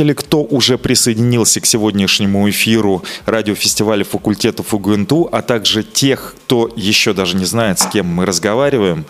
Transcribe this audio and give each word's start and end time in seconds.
радиослушатели, 0.00 0.12
кто 0.12 0.42
уже 0.42 0.78
присоединился 0.78 1.60
к 1.60 1.66
сегодняшнему 1.66 2.48
эфиру 2.48 3.02
радиофестиваля 3.26 4.04
факультетов 4.04 4.74
УГНТУ, 4.74 5.28
а 5.32 5.42
также 5.42 5.82
тех, 5.82 6.34
кто 6.46 6.70
еще 6.76 7.12
даже 7.12 7.36
не 7.36 7.44
знает, 7.44 7.78
с 7.78 7.86
кем 7.86 8.06
мы 8.06 8.26
разговариваем. 8.26 9.04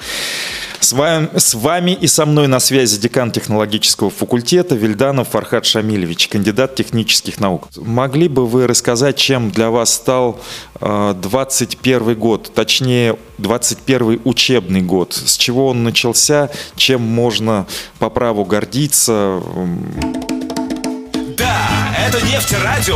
С 0.81 0.93
вами, 0.93 1.29
с 1.37 1.55
вами 1.55 1.91
и 1.91 2.07
со 2.07 2.25
мной 2.25 2.49
на 2.49 2.59
связи 2.59 2.99
декан 2.99 3.31
технологического 3.31 4.11
факультета 4.11 4.75
Вильданов 4.75 5.29
Фархад 5.29 5.67
Шамилевич, 5.67 6.29
кандидат 6.29 6.75
технических 6.75 7.39
наук. 7.39 7.69
Могли 7.77 8.29
бы 8.29 8.47
вы 8.47 8.67
рассказать, 8.67 9.17
чем 9.17 9.51
для 9.51 9.69
вас 9.69 9.95
стал 9.95 10.41
э, 10.81 11.15
21 11.21 12.15
год, 12.15 12.51
точнее 12.55 13.17
21 13.39 14.21
учебный 14.25 14.81
год? 14.81 15.13
С 15.13 15.37
чего 15.37 15.69
он 15.69 15.85
начался, 15.85 16.49
чем 16.77 17.03
можно 17.03 17.67
по 17.99 18.09
праву 18.09 18.45
гордиться? 18.47 19.41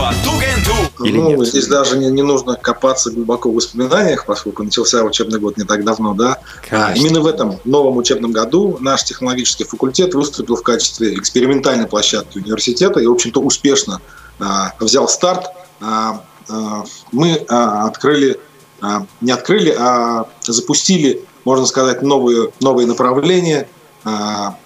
От 0.01 0.17
УГНТУ. 0.27 1.05
Или 1.05 1.19
ну, 1.19 1.31
нет? 1.31 1.47
здесь 1.47 1.67
даже 1.67 1.97
не, 1.99 2.11
не 2.11 2.23
нужно 2.23 2.57
копаться 2.57 3.11
глубоко 3.11 3.51
в 3.51 3.55
воспоминаниях, 3.55 4.27
поскольку 4.27 4.63
начался 4.63 5.03
учебный 5.03 5.39
год 5.39 5.57
не 5.57 5.65
так 5.65 5.85
давно, 5.85 6.15
да. 6.15 6.39
А, 6.71 6.93
именно 6.95 7.21
в 7.21 7.27
этом 7.27 7.59
новом 7.65 7.97
учебном 7.97 8.33
году 8.33 8.77
наш 8.81 9.05
технологический 9.05 9.65
факультет 9.65 10.15
выступил 10.15 10.57
в 10.57 10.63
качестве 10.63 11.15
экспериментальной 11.15 11.87
площадки 11.87 12.39
университета 12.39 13.01
и, 13.01 13.07
в 13.07 13.13
общем-то, 13.13 13.41
успешно 13.41 14.01
а, 14.39 14.73
взял 14.79 15.09
старт. 15.09 15.47
А, 15.81 16.25
а, 16.49 16.85
мы 17.13 17.45
а, 17.49 17.87
открыли, 17.87 18.39
а, 18.81 19.07
не 19.21 19.33
открыли, 19.33 19.75
а 19.79 20.27
запустили, 20.43 21.25
можно 21.45 21.67
сказать, 21.67 22.03
новые, 22.03 22.53
новые 22.61 22.87
направления, 22.87 23.69
а, 24.05 24.57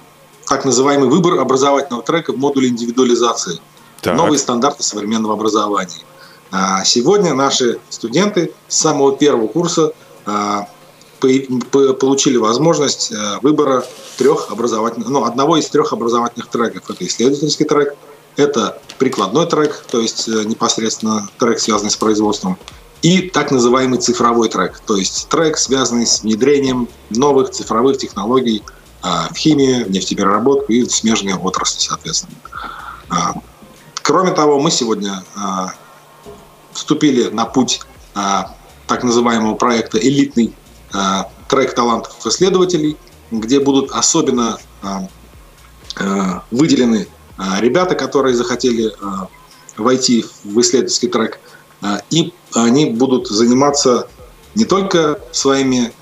так 0.47 0.65
называемый 0.65 1.09
выбор 1.09 1.39
образовательного 1.39 2.03
трека 2.03 2.33
в 2.33 2.39
модуле 2.39 2.69
индивидуализации. 2.69 3.61
Так. 4.01 4.16
Новые 4.16 4.38
стандарты 4.38 4.83
современного 4.83 5.34
образования. 5.34 6.05
А, 6.51 6.84
сегодня 6.84 7.34
наши 7.34 7.78
студенты 7.91 8.55
с 8.69 8.78
самого 8.78 9.17
первого 9.17 9.48
курса 9.48 9.92
а, 10.25 10.69
получили 11.20 12.36
возможность 12.36 13.12
а, 13.12 13.39
выбора 13.41 13.84
трех 14.17 14.50
образовательных, 14.50 15.08
ну, 15.08 15.25
одного 15.25 15.56
из 15.56 15.69
трех 15.69 15.92
образовательных 15.92 16.48
треков. 16.48 16.89
Это 16.89 17.06
исследовательский 17.06 17.67
трек, 17.67 17.97
это 18.36 18.81
прикладной 18.98 19.47
трек, 19.47 19.84
то 19.91 20.01
есть 20.01 20.28
э, 20.28 20.45
непосредственно 20.45 21.28
трек, 21.39 21.58
связанный 21.58 21.91
с 21.91 21.97
производством, 21.97 22.56
и 23.03 23.23
так 23.23 23.51
называемый 23.51 23.98
цифровой 23.98 24.48
трек, 24.48 24.80
то 24.86 24.97
есть 24.97 25.28
трек, 25.28 25.56
связанный 25.58 26.06
с 26.06 26.23
внедрением 26.23 26.89
новых 27.11 27.51
цифровых 27.51 27.98
технологий 27.98 28.62
в 29.03 29.36
химии, 29.36 29.84
в 29.84 29.91
нефтепереработку 29.91 30.73
и 30.73 30.83
в 30.83 30.91
смежные 30.91 31.36
отрасли, 31.36 31.80
соответственно. 31.80 32.34
Кроме 34.09 34.31
того, 34.31 34.59
мы 34.59 34.70
сегодня 34.70 35.23
а, 35.37 35.75
вступили 36.73 37.28
на 37.28 37.45
путь 37.45 37.83
а, 38.14 38.55
так 38.87 39.05
называемого 39.05 39.55
проекта 39.55 39.98
«Элитный 39.98 40.55
а, 40.95 41.31
трек 41.47 41.75
талантов 41.75 42.14
исследователей», 42.25 42.97
где 43.31 43.61
будут 43.61 43.91
особенно 43.92 44.59
выделены 46.51 47.06
ребята, 47.59 47.95
которые 47.95 48.34
захотели 48.34 48.95
войти 49.77 50.25
в 50.45 50.59
исследовательский 50.61 51.09
трек, 51.09 51.41
и 52.09 52.33
они 52.55 52.86
будут 52.86 53.27
заниматься 53.27 54.09
не 54.55 54.64
только 54.64 55.20
своими 55.33 55.92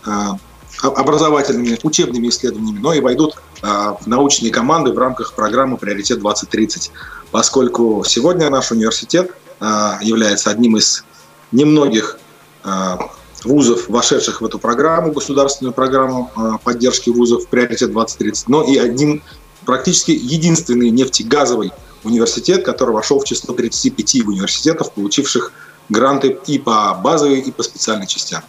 образовательными 0.81 1.79
учебными 1.83 2.29
исследованиями, 2.29 2.79
но 2.79 2.93
и 2.93 3.01
войдут 3.01 3.37
в 3.63 4.07
научные 4.07 4.53
команды 4.53 4.93
в 4.93 4.99
рамках 4.99 5.35
программы 5.35 5.77
«Приоритет 5.77 6.19
2030» 6.19 6.91
поскольку 7.31 8.05
сегодня 8.07 8.49
наш 8.51 8.71
университет 8.71 9.31
а, 9.61 9.99
является 10.01 10.51
одним 10.51 10.77
из 10.77 11.05
немногих 11.53 12.19
а, 12.63 13.11
вузов, 13.45 13.89
вошедших 13.89 14.41
в 14.41 14.47
эту 14.47 14.59
программу, 14.59 15.13
государственную 15.13 15.73
программу 15.73 16.31
а, 16.35 16.59
поддержки 16.59 17.11
вузов 17.11 17.47
«Приоритет 17.49 17.91
2030», 17.91 18.45
но 18.49 18.63
и 18.63 18.77
один 18.77 19.23
практически 19.65 20.13
единственный 20.13 20.91
нефтегазовый 20.91 21.73
университет, 22.05 22.65
который 22.65 22.95
вошел 22.95 23.19
в 23.19 23.25
число 23.25 23.55
35 23.55 24.27
университетов, 24.27 24.93
получивших 24.93 25.53
гранты 25.89 26.39
и 26.47 26.59
по 26.59 26.95
базовой, 26.95 27.41
и 27.41 27.51
по 27.51 27.63
специальной 27.63 28.07
частям. 28.07 28.43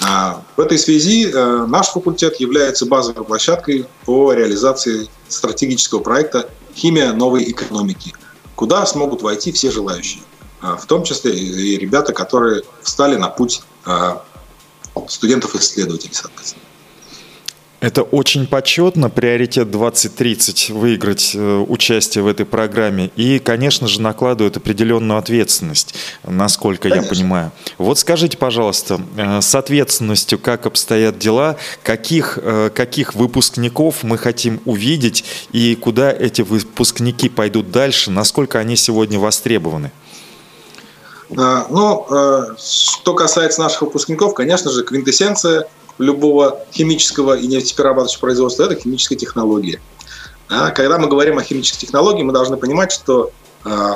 В 0.00 0.60
этой 0.60 0.78
связи 0.78 1.30
наш 1.32 1.88
факультет 1.88 2.40
является 2.40 2.86
базовой 2.86 3.24
площадкой 3.24 3.86
по 4.06 4.32
реализации 4.32 5.08
стратегического 5.28 6.00
проекта 6.00 6.48
«Химия 6.74 7.12
новой 7.12 7.50
экономики», 7.50 8.14
куда 8.54 8.84
смогут 8.86 9.22
войти 9.22 9.52
все 9.52 9.70
желающие, 9.70 10.22
а, 10.60 10.76
в 10.76 10.84
том 10.84 11.02
числе 11.02 11.34
и 11.34 11.78
ребята, 11.78 12.12
которые 12.12 12.62
встали 12.82 13.16
на 13.16 13.28
путь 13.28 13.62
а, 13.86 14.22
студентов-исследователей, 15.08 16.12
соответственно. 16.12 16.62
Это 17.80 18.02
очень 18.02 18.46
почетно, 18.46 19.08
приоритет 19.08 19.70
2030, 19.70 20.68
выиграть 20.70 21.32
э, 21.34 21.64
участие 21.66 22.22
в 22.22 22.26
этой 22.26 22.44
программе. 22.44 23.10
И, 23.16 23.38
конечно 23.38 23.88
же, 23.88 24.02
накладывает 24.02 24.58
определенную 24.58 25.18
ответственность, 25.18 25.94
насколько 26.22 26.90
конечно. 26.90 27.04
я 27.04 27.08
понимаю. 27.08 27.52
Вот 27.78 27.98
скажите, 27.98 28.36
пожалуйста, 28.36 29.00
э, 29.16 29.40
с 29.40 29.54
ответственностью 29.54 30.38
как 30.38 30.66
обстоят 30.66 31.18
дела, 31.18 31.56
каких, 31.82 32.38
э, 32.42 32.68
каких 32.68 33.14
выпускников 33.14 34.02
мы 34.02 34.18
хотим 34.18 34.60
увидеть 34.66 35.24
и 35.52 35.74
куда 35.74 36.12
эти 36.12 36.42
выпускники 36.42 37.30
пойдут 37.30 37.70
дальше, 37.70 38.10
насколько 38.10 38.58
они 38.58 38.76
сегодня 38.76 39.18
востребованы? 39.18 39.90
А, 41.34 41.66
ну, 41.70 42.06
что 42.58 43.14
касается 43.14 43.62
наших 43.62 43.82
выпускников, 43.82 44.34
конечно 44.34 44.70
же, 44.70 44.84
квинтэссенция– 44.84 45.66
любого 46.00 46.64
химического 46.72 47.36
и 47.36 47.46
нефтеперерабатывающего 47.46 48.20
производства– 48.20 48.64
это 48.64 48.74
химическая 48.76 49.18
технология. 49.18 49.80
А 50.48 50.70
когда 50.70 50.98
мы 50.98 51.06
говорим 51.06 51.38
о 51.38 51.42
химической 51.42 51.78
технологии, 51.78 52.22
мы 52.22 52.32
должны 52.32 52.56
понимать, 52.56 52.90
что 52.90 53.30
э, 53.64 53.92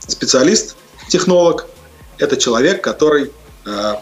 специалист, 0.00 0.76
технолог– 1.08 1.66
это 2.18 2.36
человек, 2.36 2.82
который 2.82 3.30
э, 3.64 3.94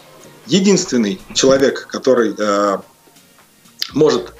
единственный 0.47 1.21
человек, 1.33 1.87
который 1.87 2.33
э, 2.37 2.77
может 3.93 4.33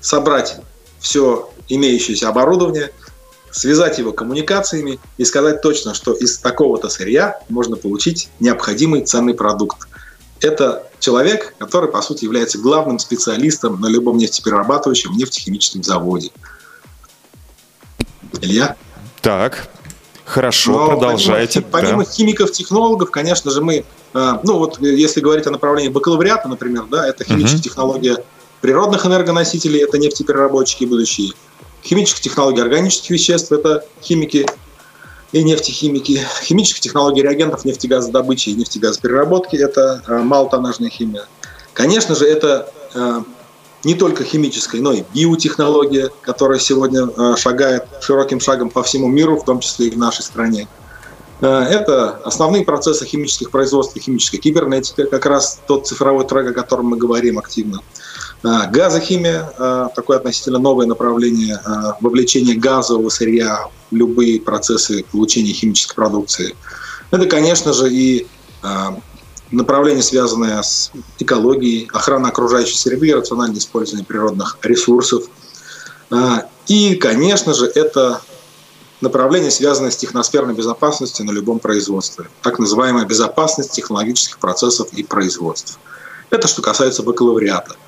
собрать 0.00 0.56
все 0.98 1.50
имеющееся 1.68 2.28
оборудование, 2.28 2.90
связать 3.52 3.98
его 3.98 4.12
коммуникациями 4.12 4.98
и 5.18 5.24
сказать 5.24 5.62
точно, 5.62 5.94
что 5.94 6.12
из 6.14 6.38
такого-то 6.38 6.88
сырья 6.88 7.40
можно 7.48 7.76
получить 7.76 8.28
необходимый 8.40 9.04
ценный 9.04 9.34
продукт. 9.34 9.86
Это 10.40 10.90
человек, 10.98 11.54
который, 11.58 11.90
по 11.90 12.00
сути, 12.00 12.24
является 12.24 12.58
главным 12.58 12.98
специалистом 12.98 13.80
на 13.80 13.86
любом 13.88 14.16
нефтеперерабатывающем 14.16 15.12
нефтехимическом 15.12 15.82
заводе. 15.82 16.30
Илья? 18.40 18.76
Так, 19.20 19.68
хорошо, 20.24 20.72
Но 20.72 20.86
продолжайте. 20.88 21.60
Помимо, 21.60 21.72
помимо 21.72 22.04
да. 22.04 22.10
химиков-технологов, 22.10 23.10
конечно 23.10 23.50
же, 23.50 23.60
мы, 23.60 23.84
э, 24.14 24.32
ну 24.42 24.58
вот 24.58 24.80
если 24.80 25.20
говорить 25.20 25.46
о 25.46 25.50
направлении 25.50 25.90
бакалавриата, 25.90 26.48
например, 26.48 26.84
да, 26.90 27.06
это 27.06 27.24
химическая 27.24 27.56
угу. 27.58 27.62
технология 27.64 28.16
природных 28.62 29.04
энергоносителей, 29.04 29.82
это 29.82 29.98
нефтепереработчики 29.98 30.84
будущие. 30.84 31.32
Химическая 31.82 32.22
технология 32.22 32.62
органических 32.62 33.10
веществ, 33.10 33.52
это 33.52 33.84
химики 34.02 34.46
и 35.32 35.44
нефтехимики. 35.44 36.20
Химические 36.42 36.82
технологии 36.82 37.22
реагентов 37.22 37.64
нефтегазодобычи 37.64 38.50
и 38.50 38.54
нефтегазопереработки– 38.54 39.56
это 39.56 40.02
э, 40.06 40.18
малотоннажная 40.18 40.90
химия. 40.90 41.26
Конечно 41.72 42.14
же, 42.14 42.26
это 42.26 42.72
э, 42.94 43.22
не 43.84 43.94
только 43.94 44.24
химическая, 44.24 44.80
но 44.80 44.92
и 44.92 45.04
биотехнология, 45.14 46.10
которая 46.22 46.58
сегодня 46.58 47.06
э, 47.06 47.36
шагает 47.36 47.84
широким 48.00 48.40
шагом 48.40 48.70
по 48.70 48.82
всему 48.82 49.08
миру, 49.08 49.36
в 49.36 49.44
том 49.44 49.60
числе 49.60 49.86
и 49.88 49.90
в 49.90 49.98
нашей 49.98 50.22
стране. 50.22 50.68
Это 51.40 52.20
основные 52.22 52.66
процессы 52.66 53.06
химических 53.06 53.50
производств 53.50 53.96
химическая 53.98 54.38
кибернетика, 54.38 55.06
как 55.06 55.24
раз 55.24 55.58
тот 55.66 55.88
цифровой 55.88 56.26
трек, 56.26 56.50
о 56.50 56.52
котором 56.52 56.88
мы 56.88 56.98
говорим 56.98 57.38
активно. 57.38 57.80
А, 58.42 58.66
газохимия, 58.66 59.52
а, 59.58 59.88
такое 59.94 60.16
относительно 60.16 60.58
новое 60.58 60.86
направление 60.86 61.60
а, 61.62 61.96
вовлечения 62.00 62.54
газового 62.54 63.10
сырья 63.10 63.66
в 63.90 63.94
любые 63.94 64.40
процессы 64.40 65.04
получения 65.12 65.52
химической 65.52 65.94
продукции. 65.94 66.56
Это, 67.10 67.26
конечно 67.26 67.72
же, 67.72 67.92
и 67.92 68.26
направление, 69.50 70.02
связанное 70.02 70.62
с 70.62 70.92
экологией, 71.18 71.88
охраной 71.92 72.30
окружающей 72.30 72.76
среды, 72.76 73.12
рациональное 73.12 73.58
использование 73.58 74.06
природных 74.06 74.58
ресурсов. 74.62 75.24
И, 76.68 76.94
конечно 76.94 77.52
же, 77.52 77.66
это 77.66 78.20
направление, 79.00 79.50
связанное 79.50 79.90
с 79.90 79.96
техносферной 79.96 80.54
безопасностью 80.54 81.26
на 81.26 81.32
любом 81.32 81.58
производстве, 81.58 82.26
так 82.42 82.60
называемая 82.60 83.06
безопасность 83.06 83.72
технологических 83.72 84.38
процессов 84.38 84.92
и 84.92 85.02
производств. 85.02 85.80
Это 86.30 86.46
что 86.46 86.62
касается 86.62 87.02
бакалавриата– 87.02 87.74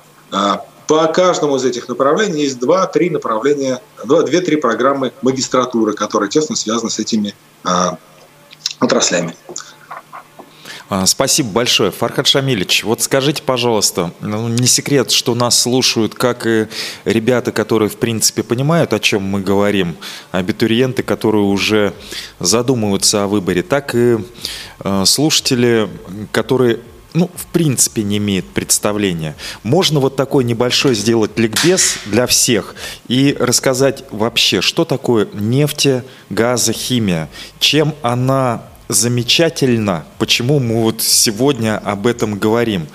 по 0.87 1.07
каждому 1.07 1.55
из 1.55 1.65
этих 1.65 1.87
направлений 1.87 2.41
есть 2.41 2.59
два-три 2.59 3.09
направления, 3.09 3.81
две-три 4.03 4.57
программы 4.57 5.13
магистратуры, 5.21 5.93
которые 5.93 6.29
тесно 6.29 6.55
связаны 6.55 6.89
с 6.89 6.99
этими 6.99 7.33
а, 7.63 7.97
отраслями. 8.79 9.35
А, 10.89 11.05
спасибо 11.05 11.49
большое. 11.49 11.91
Фархад 11.91 12.27
Шамилевич, 12.27 12.83
вот 12.83 13.01
скажите, 13.01 13.41
пожалуйста, 13.41 14.13
ну, 14.19 14.47
не 14.49 14.67
секрет, 14.67 15.11
что 15.11 15.33
нас 15.33 15.59
слушают 15.59 16.13
как 16.13 16.45
и 16.45 16.67
ребята, 17.05 17.51
которые, 17.51 17.89
в 17.89 17.97
принципе, 17.97 18.43
понимают, 18.43 18.93
о 18.93 18.99
чем 18.99 19.23
мы 19.23 19.39
говорим, 19.39 19.95
абитуриенты, 20.31 21.01
которые 21.01 21.45
уже 21.45 21.93
задумываются 22.39 23.23
о 23.23 23.27
выборе, 23.27 23.63
так 23.63 23.95
и 23.95 24.17
э, 24.83 25.03
слушатели, 25.05 25.89
которые 26.31 26.79
ну, 27.13 27.29
в 27.35 27.45
принципе, 27.47 28.03
не 28.03 28.17
имеет 28.17 28.49
представления. 28.49 29.35
Можно 29.63 29.99
вот 29.99 30.15
такой 30.15 30.43
небольшой 30.43 30.95
сделать 30.95 31.37
ликбез 31.37 31.97
для 32.05 32.27
всех 32.27 32.75
и 33.07 33.35
рассказать 33.39 34.03
вообще, 34.11 34.61
что 34.61 34.85
такое 34.85 35.27
нефтегазохимия, 35.33 37.29
чем 37.59 37.93
она 38.01 38.63
замечательно, 38.89 40.05
почему 40.19 40.59
мы 40.59 40.81
вот 40.81 41.01
сегодня 41.01 41.77
об 41.77 42.05
этом 42.05 42.37
говорим. 42.37 42.87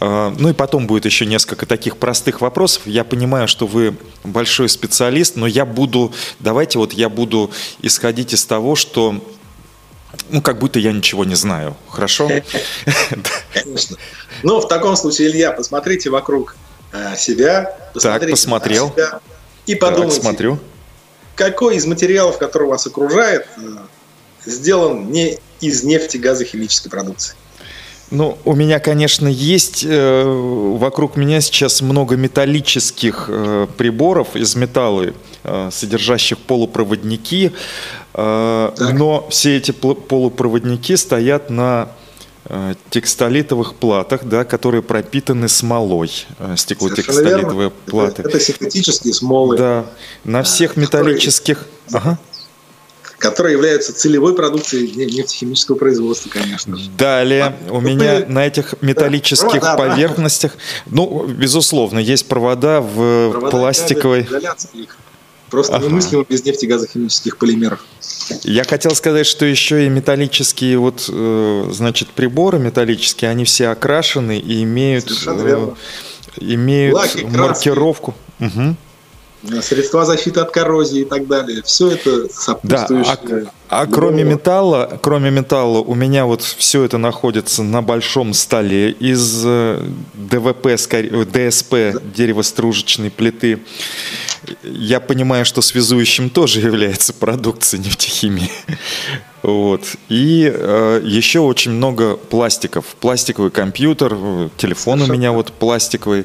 А, 0.00 0.34
ну 0.38 0.48
и 0.50 0.52
потом 0.52 0.86
будет 0.86 1.04
еще 1.04 1.26
несколько 1.26 1.66
таких 1.66 1.96
простых 1.96 2.40
вопросов. 2.40 2.82
Я 2.86 3.04
понимаю, 3.04 3.48
что 3.48 3.66
вы 3.66 3.96
большой 4.22 4.68
специалист, 4.68 5.36
но 5.36 5.46
я 5.46 5.64
буду, 5.66 6.12
давайте 6.40 6.78
вот 6.78 6.92
я 6.92 7.08
буду 7.08 7.50
исходить 7.82 8.32
из 8.32 8.44
того, 8.44 8.76
что 8.76 9.22
ну, 10.34 10.42
как 10.42 10.58
будто 10.58 10.80
я 10.80 10.92
ничего 10.92 11.24
не 11.24 11.36
знаю. 11.36 11.76
Хорошо? 11.88 12.28
Конечно. 13.54 13.96
Ну, 14.42 14.60
в 14.60 14.66
таком 14.66 14.96
случае, 14.96 15.28
Илья, 15.28 15.52
посмотрите 15.52 16.10
вокруг 16.10 16.56
э, 16.92 17.14
себя. 17.16 17.78
Так, 18.00 18.28
посмотрел. 18.28 18.90
Себя, 18.90 19.20
и 19.66 19.76
подумайте, 19.76 20.20
смотрю. 20.20 20.58
какой 21.36 21.76
из 21.76 21.86
материалов, 21.86 22.38
который 22.38 22.66
вас 22.66 22.84
окружает, 22.84 23.46
э, 23.56 23.60
сделан 24.44 25.12
не 25.12 25.38
из 25.60 25.84
нефти, 25.84 26.16
газа, 26.16 26.44
химической 26.44 26.90
продукции. 26.90 27.36
Ну, 28.10 28.36
у 28.44 28.54
меня, 28.54 28.80
конечно, 28.80 29.28
есть 29.28 29.84
э, 29.86 30.24
вокруг 30.24 31.16
меня 31.16 31.40
сейчас 31.40 31.80
много 31.80 32.16
металлических 32.16 33.26
э, 33.28 33.66
приборов 33.76 34.34
из 34.34 34.56
металла, 34.56 35.14
э, 35.44 35.70
содержащих 35.72 36.38
полупроводники, 36.38 37.52
э, 38.14 38.72
но 38.92 39.26
все 39.30 39.56
эти 39.56 39.70
полупроводники 39.70 40.96
стоят 40.96 41.50
на 41.50 41.88
э, 42.46 42.74
текстолитовых 42.90 43.74
платах, 43.74 44.24
да, 44.24 44.44
которые 44.44 44.82
пропитаны 44.82 45.48
смолой, 45.48 46.10
э, 46.38 46.54
стеклотекстолитовые 46.56 47.70
платы. 47.70 48.22
Это, 48.22 48.30
это 48.30 48.40
синтетические 48.40 49.14
смолы. 49.14 49.56
Да, 49.56 49.86
на 50.24 50.42
всех 50.42 50.76
металлических. 50.76 51.66
Которые... 51.86 52.14
Ага 52.14 52.18
которые 53.24 53.54
являются 53.54 53.94
целевой 53.94 54.34
продукцией 54.34 54.90
нефтехимического 55.06 55.76
производства, 55.76 56.28
конечно 56.28 56.76
же. 56.76 56.90
Далее, 56.90 57.56
а, 57.68 57.72
у 57.72 57.80
меня 57.80 58.26
на 58.28 58.46
этих 58.46 58.74
металлических 58.82 59.60
провода, 59.60 59.76
поверхностях, 59.76 60.52
да. 60.52 60.92
ну, 60.96 61.26
безусловно, 61.26 61.98
есть 61.98 62.26
провода 62.26 62.82
в 62.82 63.30
провода 63.30 63.50
пластиковой... 63.50 64.28
Просто 65.54 65.76
ага. 65.76 65.86
немыслимо 65.86 66.26
без 66.28 66.44
нефтегазохимических 66.44 67.36
полимеров. 67.36 67.78
Я 68.42 68.64
хотел 68.64 68.90
сказать, 68.96 69.24
что 69.24 69.46
еще 69.46 69.86
и 69.86 69.88
металлические 69.88 70.78
вот, 70.78 71.08
э, 71.08 71.68
значит, 71.70 72.08
приборы 72.08 72.58
металлические, 72.58 73.30
они 73.30 73.44
все 73.44 73.68
окрашены 73.68 74.36
и 74.36 74.64
имеют, 74.64 75.12
э, 75.24 75.74
имеют 76.40 76.94
Лаки, 76.94 77.22
маркировку. 77.22 78.16
Угу. 78.40 78.76
Э, 79.50 79.62
средства 79.62 80.04
защиты 80.04 80.40
от 80.40 80.50
коррозии 80.50 81.00
и 81.00 81.04
так 81.04 81.26
далее. 81.26 81.62
Все 81.64 81.90
это 81.90 82.32
сопутствующее. 82.32 83.16
Да, 83.22 83.50
а, 83.68 83.82
а 83.82 83.86
кроме 83.86 84.24
металла, 84.24 84.98
кроме 85.02 85.30
металла, 85.30 85.78
у 85.78 85.94
меня 85.94 86.24
вот 86.24 86.42
все 86.42 86.84
это 86.84 86.98
находится 86.98 87.62
на 87.62 87.82
большом 87.82 88.32
столе 88.32 88.90
из 88.90 89.42
э, 89.44 89.82
ДВП, 90.14 90.66
э, 90.66 91.24
ДСП, 91.24 91.74
деревостружечной 92.14 93.10
плиты. 93.10 93.60
Я 94.62 95.00
понимаю, 95.00 95.44
что 95.44 95.62
связующим 95.62 96.30
тоже 96.30 96.60
является 96.60 97.12
продукция 97.12 97.78
нефтехимии. 97.78 98.50
Вот. 99.42 99.82
И 100.08 100.50
э, 100.50 101.02
еще 101.04 101.40
очень 101.40 101.72
много 101.72 102.16
пластиков. 102.16 102.86
Пластиковый 102.98 103.50
компьютер, 103.50 104.16
телефон 104.56 105.00
Совершенно. 105.00 105.04
у 105.04 105.16
меня 105.18 105.32
вот 105.32 105.52
пластиковый. 105.52 106.24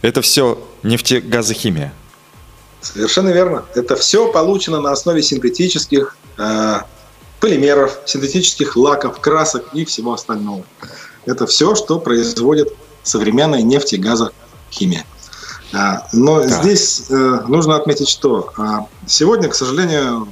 Это 0.00 0.22
все 0.22 0.58
нефтегазохимия. 0.82 1.92
Совершенно 2.80 3.28
верно. 3.30 3.64
Это 3.74 3.96
все 3.96 4.30
получено 4.32 4.80
на 4.80 4.92
основе 4.92 5.22
синтетических 5.22 6.16
э, 6.38 6.80
полимеров, 7.40 7.98
синтетических 8.06 8.76
лаков, 8.76 9.20
красок 9.20 9.64
и 9.74 9.84
всего 9.84 10.14
остального. 10.14 10.64
Это 11.26 11.46
все, 11.46 11.74
что 11.74 11.98
производит 11.98 12.72
современная 13.02 13.62
нефть 13.62 13.94
и 13.94 13.96
газохимия. 13.96 15.04
А, 15.72 16.08
но 16.12 16.40
да. 16.40 16.48
здесь 16.48 17.04
э, 17.10 17.14
нужно 17.46 17.76
отметить, 17.76 18.08
что 18.08 18.52
а, 18.56 18.86
сегодня, 19.06 19.48
к 19.48 19.54
сожалению, 19.54 20.28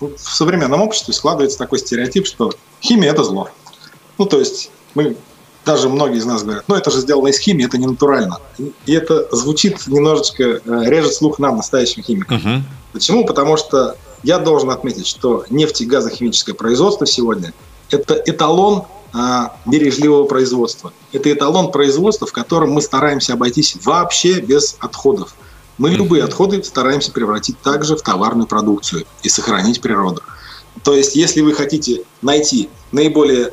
в 0.00 0.18
современном 0.18 0.82
обществе 0.82 1.12
складывается 1.12 1.58
такой 1.58 1.78
стереотип, 1.78 2.26
что 2.26 2.52
химия– 2.80 3.10
это 3.12 3.24
зло. 3.24 3.48
Ну, 4.18 4.26
то 4.26 4.38
есть 4.38 4.70
мы 4.94 5.16
даже 5.66 5.88
многие 5.88 6.18
из 6.18 6.24
нас 6.24 6.44
говорят, 6.44 6.64
ну 6.68 6.76
это 6.76 6.90
же 6.92 7.00
сделано 7.00 7.26
из 7.26 7.38
химии, 7.38 7.66
это 7.66 7.76
не 7.76 7.86
натурально. 7.86 8.38
И 8.86 8.92
это 8.92 9.28
звучит 9.36 9.86
немножечко, 9.88 10.44
э, 10.44 10.60
режет 10.64 11.12
слух 11.12 11.40
нам, 11.40 11.56
настоящим 11.56 12.04
химикам. 12.04 12.36
Угу. 12.36 12.64
Почему? 12.92 13.26
Потому 13.26 13.56
что 13.56 13.96
я 14.22 14.38
должен 14.38 14.70
отметить, 14.70 15.06
что 15.06 15.44
нефть 15.50 15.80
и 15.80 15.86
газохимическое 15.86 16.54
производство 16.54 17.04
сегодня– 17.06 17.52
это 17.90 18.22
эталон 18.24 18.84
а, 19.12 19.56
бережливого 19.66 20.24
производства. 20.24 20.92
Это 21.12 21.32
эталон 21.32 21.72
производства, 21.72 22.26
в 22.26 22.32
котором 22.32 22.70
мы 22.70 22.80
стараемся 22.80 23.32
обойтись 23.32 23.76
вообще 23.84 24.40
без 24.40 24.76
отходов. 24.78 25.34
Мы 25.78 25.90
любые 25.90 26.24
отходы 26.24 26.62
стараемся 26.62 27.12
превратить 27.12 27.60
также 27.60 27.96
в 27.96 28.02
товарную 28.02 28.46
продукцию 28.46 29.04
и 29.22 29.28
сохранить 29.28 29.80
природу. 29.80 30.22
То 30.84 30.94
есть, 30.94 31.16
если 31.16 31.40
вы 31.40 31.54
хотите 31.54 32.02
найти 32.22 32.68
наиболее 32.92 33.52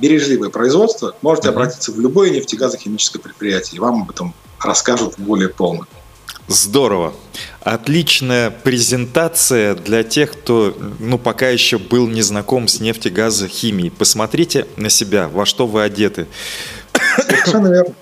бережливое 0.00 0.50
производство, 0.50 1.14
можете 1.22 1.48
обратиться 1.48 1.92
в 1.92 2.00
любое 2.00 2.30
нефтегазохимическое 2.30 3.20
предприятие, 3.20 3.76
и 3.76 3.80
вам 3.80 4.02
об 4.02 4.10
этом 4.10 4.34
расскажут 4.60 5.14
более 5.18 5.48
полно. 5.48 5.86
Здорово. 6.46 7.14
Отличная 7.62 8.50
презентация 8.50 9.74
для 9.74 10.02
тех, 10.02 10.32
кто 10.32 10.76
ну, 10.98 11.18
пока 11.18 11.48
еще 11.48 11.78
был 11.78 12.06
не 12.06 12.20
знаком 12.20 12.68
с 12.68 12.80
нефтегазохимией. 12.80 13.90
Посмотрите 13.90 14.66
на 14.76 14.90
себя, 14.90 15.28
во 15.28 15.46
что 15.46 15.66
вы 15.66 15.82
одеты. 15.82 16.26
Совершенно 17.16 17.68
верно. 17.68 17.94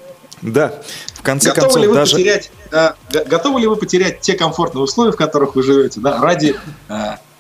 Да, 0.43 0.83
в 1.15 1.23
конце 1.23 1.51
готовы 1.51 1.63
концов 1.63 1.83
ли 1.83 1.89
вы 1.89 1.95
даже... 1.95 2.17
Потерять, 2.17 2.51
да, 2.73 2.97
готовы 3.27 3.61
ли 3.61 3.69
вы 3.69 3.77
потерять 3.77 4.21
те 4.21 4.33
комфортные 4.33 4.83
условия, 4.83 5.13
в 5.13 5.17
которых 5.17 5.55
вы 5.55 5.63
живете, 5.63 6.01
да, 6.01 6.21
ради 6.21 6.57
э, 6.89 6.95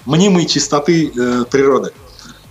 мнимой 0.07 0.47
чистоты 0.47 1.09
э, 1.11 1.45
природы? 1.51 1.93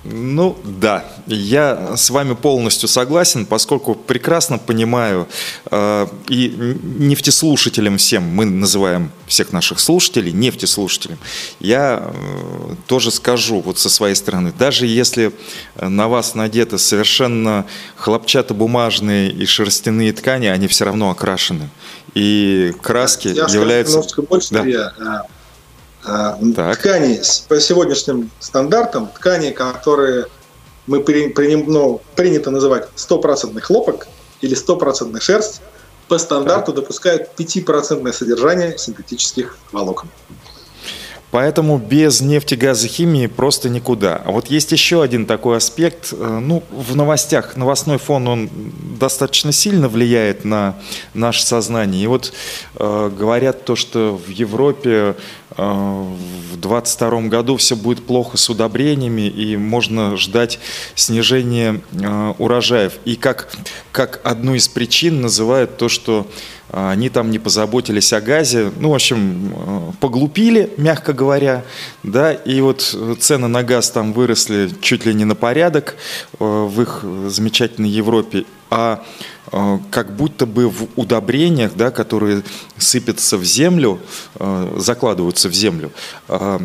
Ну 0.03 0.58
да, 0.63 1.05
я 1.27 1.96
с 1.96 2.10
вами 2.10 2.34
полностью 2.34 2.89
согласен, 2.89 3.46
поскольку 3.46 3.93
прекрасно 3.93 4.58
понимаю 4.58 5.27
э, 5.70 6.08
и 6.27 6.77
нефтеслушателям 6.98 7.98
всем, 7.98 8.24
мы 8.24 8.46
называем 8.46 9.12
всех 9.27 9.51
наших 9.51 9.79
слушателей 9.79 10.31
нефтеслушателям, 10.31 11.20
я 11.60 12.01
э, 12.03 12.75
тоже 12.88 13.12
скажу 13.12 13.62
вот 13.62 13.77
со 13.77 13.89
своей 13.89 14.15
стороны, 14.15 14.51
даже 14.58 14.88
если 14.88 15.34
на 15.79 16.08
вас 16.08 16.34
надеты 16.34 16.79
совершенно 16.79 17.67
хлопчатобумажные 17.96 19.31
и 19.31 19.46
шерстяные 19.46 20.13
ткани, 20.13 20.48
они 20.48 20.67
все 20.67 20.86
равно 20.86 21.12
окрашены. 21.12 21.70
И 22.15 22.74
краски 22.81 23.27
я 23.27 23.46
являются... 23.46 23.98
Немножко 23.98 24.22
больше, 24.24 24.48
да. 24.51 24.65
я, 24.65 24.93
так. 26.03 26.77
Ткани 26.77 27.22
по 27.48 27.60
сегодняшним 27.60 28.31
стандартам, 28.39 29.08
ткани, 29.08 29.51
которые 29.51 30.25
мы 30.88 31.01
при, 31.01 31.29
при, 31.29 31.55
ну, 31.55 32.01
принято 32.15 32.50
называть 32.50 32.88
стопроцентный 32.96 33.62
хлопок 33.62 34.08
или 34.41 34.55
стопроцентная 34.55 35.22
шерсть, 35.22 35.62
по 36.08 36.17
стандарту 36.17 36.74
так. 36.74 36.81
допускают 36.81 37.29
5% 37.38 38.12
содержание 38.12 38.77
синтетических 38.77 39.58
волокон. 39.72 40.10
Поэтому 41.31 41.77
без 41.77 42.20
нефтегазохимии 42.20 43.27
просто 43.27 43.70
никуда. 43.70 44.22
А 44.25 44.31
вот 44.31 44.48
есть 44.48 44.74
еще 44.74 45.01
один 45.01 45.25
такой 45.25 45.58
аспект. 45.58 46.12
Э, 46.12 46.39
ну, 46.41 46.62
в 46.70 46.93
новостях, 46.98 47.55
новостной 47.55 47.98
фон, 47.98 48.27
он 48.27 48.50
достаточно 49.00 49.53
сильно 49.53 49.88
влияет 49.88 50.43
на 50.43 50.75
наше 51.13 51.46
сознание. 51.46 52.03
И 52.03 52.08
вот 52.08 52.34
э, 52.75 53.12
говорят 53.17 53.63
то, 53.63 53.77
что 53.77 54.20
в 54.24 54.29
Европе 54.29 55.15
в 55.61 56.57
2022 56.57 57.21
году 57.23 57.57
все 57.57 57.75
будет 57.75 58.05
плохо 58.05 58.37
с 58.37 58.49
удобрениями 58.49 59.27
и 59.27 59.57
можно 59.57 60.17
ждать 60.17 60.59
снижения 60.95 61.81
урожаев. 62.37 62.93
И 63.05 63.15
как, 63.15 63.53
как 63.91 64.21
одну 64.23 64.55
из 64.55 64.67
причин 64.67 65.21
называют 65.21 65.77
то, 65.77 65.89
что 65.89 66.27
они 66.69 67.09
там 67.09 67.31
не 67.31 67.39
позаботились 67.39 68.13
о 68.13 68.21
газе, 68.21 68.71
ну, 68.79 68.91
в 68.91 68.95
общем, 68.95 69.93
поглупили, 69.99 70.71
мягко 70.77 71.13
говоря, 71.13 71.65
да, 72.01 72.33
и 72.33 72.61
вот 72.61 72.95
цены 73.19 73.47
на 73.47 73.63
газ 73.63 73.91
там 73.91 74.13
выросли 74.13 74.71
чуть 74.81 75.05
ли 75.05 75.13
не 75.13 75.25
на 75.25 75.35
порядок 75.35 75.95
в 76.39 76.81
их 76.81 77.03
замечательной 77.27 77.89
Европе, 77.89 78.45
а 78.69 79.03
Э, 79.40 79.40
как 79.89 80.15
будто 80.15 80.46
бы 80.46 80.70
в 80.70 80.88
удобрениях, 80.96 81.74
да, 81.75 81.91
которые 81.91 82.43
сыпятся 82.77 83.38
в 83.38 83.43
землю, 83.43 84.00
э, 84.39 84.75
закладываются 84.77 85.50
в 85.50 85.53
землю, 85.53 85.91
э, 86.29 86.60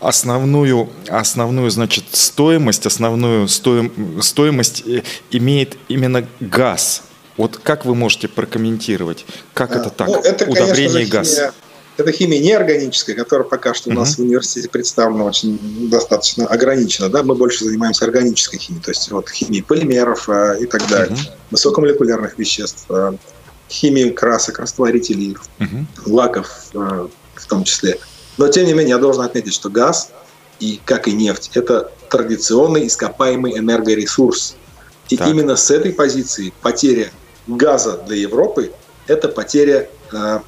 основную, 0.00 0.88
основную 1.08 1.70
значит, 1.70 2.04
стоимость, 2.12 2.86
основную 2.86 3.48
стоим, 3.48 4.22
стоимость 4.22 4.84
имеет 5.32 5.76
именно 5.88 6.24
газ. 6.38 7.02
Вот 7.36 7.56
как 7.56 7.84
вы 7.84 7.94
можете 7.96 8.28
прокомментировать, 8.28 9.26
как 9.52 9.74
это 9.74 9.90
так, 9.90 10.08
ну, 10.08 10.20
это, 10.20 10.48
удобрение 10.48 11.02
и 11.02 11.06
газ? 11.06 11.34
Химия 11.34 11.52
это 12.00 12.12
химия 12.12 12.40
неорганическая, 12.40 13.14
которая 13.14 13.48
пока 13.48 13.74
что 13.74 13.90
у 13.90 13.92
нас 13.92 14.12
uh-huh. 14.12 14.16
в 14.16 14.18
университете 14.20 14.68
представлена 14.68 15.24
очень 15.24 15.88
достаточно 15.88 16.46
ограничена. 16.46 17.08
Да? 17.08 17.22
Мы 17.22 17.34
больше 17.34 17.64
занимаемся 17.64 18.04
органической 18.04 18.58
химией, 18.58 18.82
то 18.82 18.90
есть 18.90 19.10
вот 19.10 19.30
химией 19.30 19.62
полимеров 19.62 20.28
а, 20.28 20.54
и 20.54 20.66
так 20.66 20.86
далее, 20.88 21.16
uh-huh. 21.16 21.32
высокомолекулярных 21.50 22.38
веществ, 22.38 22.86
а, 22.88 23.14
химии 23.68 24.10
красок, 24.10 24.58
растворителей, 24.58 25.36
uh-huh. 25.58 25.84
лаков 26.06 26.48
а, 26.74 27.08
в 27.34 27.46
том 27.46 27.64
числе. 27.64 27.98
Но 28.36 28.48
тем 28.48 28.66
не 28.66 28.72
менее 28.72 28.90
я 28.90 28.98
должен 28.98 29.22
отметить, 29.22 29.54
что 29.54 29.70
газ 29.70 30.10
и 30.58 30.80
как 30.84 31.08
и 31.08 31.12
нефть 31.12 31.50
это 31.54 31.92
традиционный 32.08 32.86
ископаемый 32.86 33.58
энергоресурс. 33.58 34.56
И 35.08 35.16
так. 35.16 35.28
именно 35.28 35.56
с 35.56 35.70
этой 35.70 35.92
позиции 35.92 36.52
потеря 36.62 37.10
газа 37.46 37.98
для 38.06 38.16
Европы 38.16 38.72
это 39.06 39.28
потеря 39.28 39.88
э, 40.12 40.40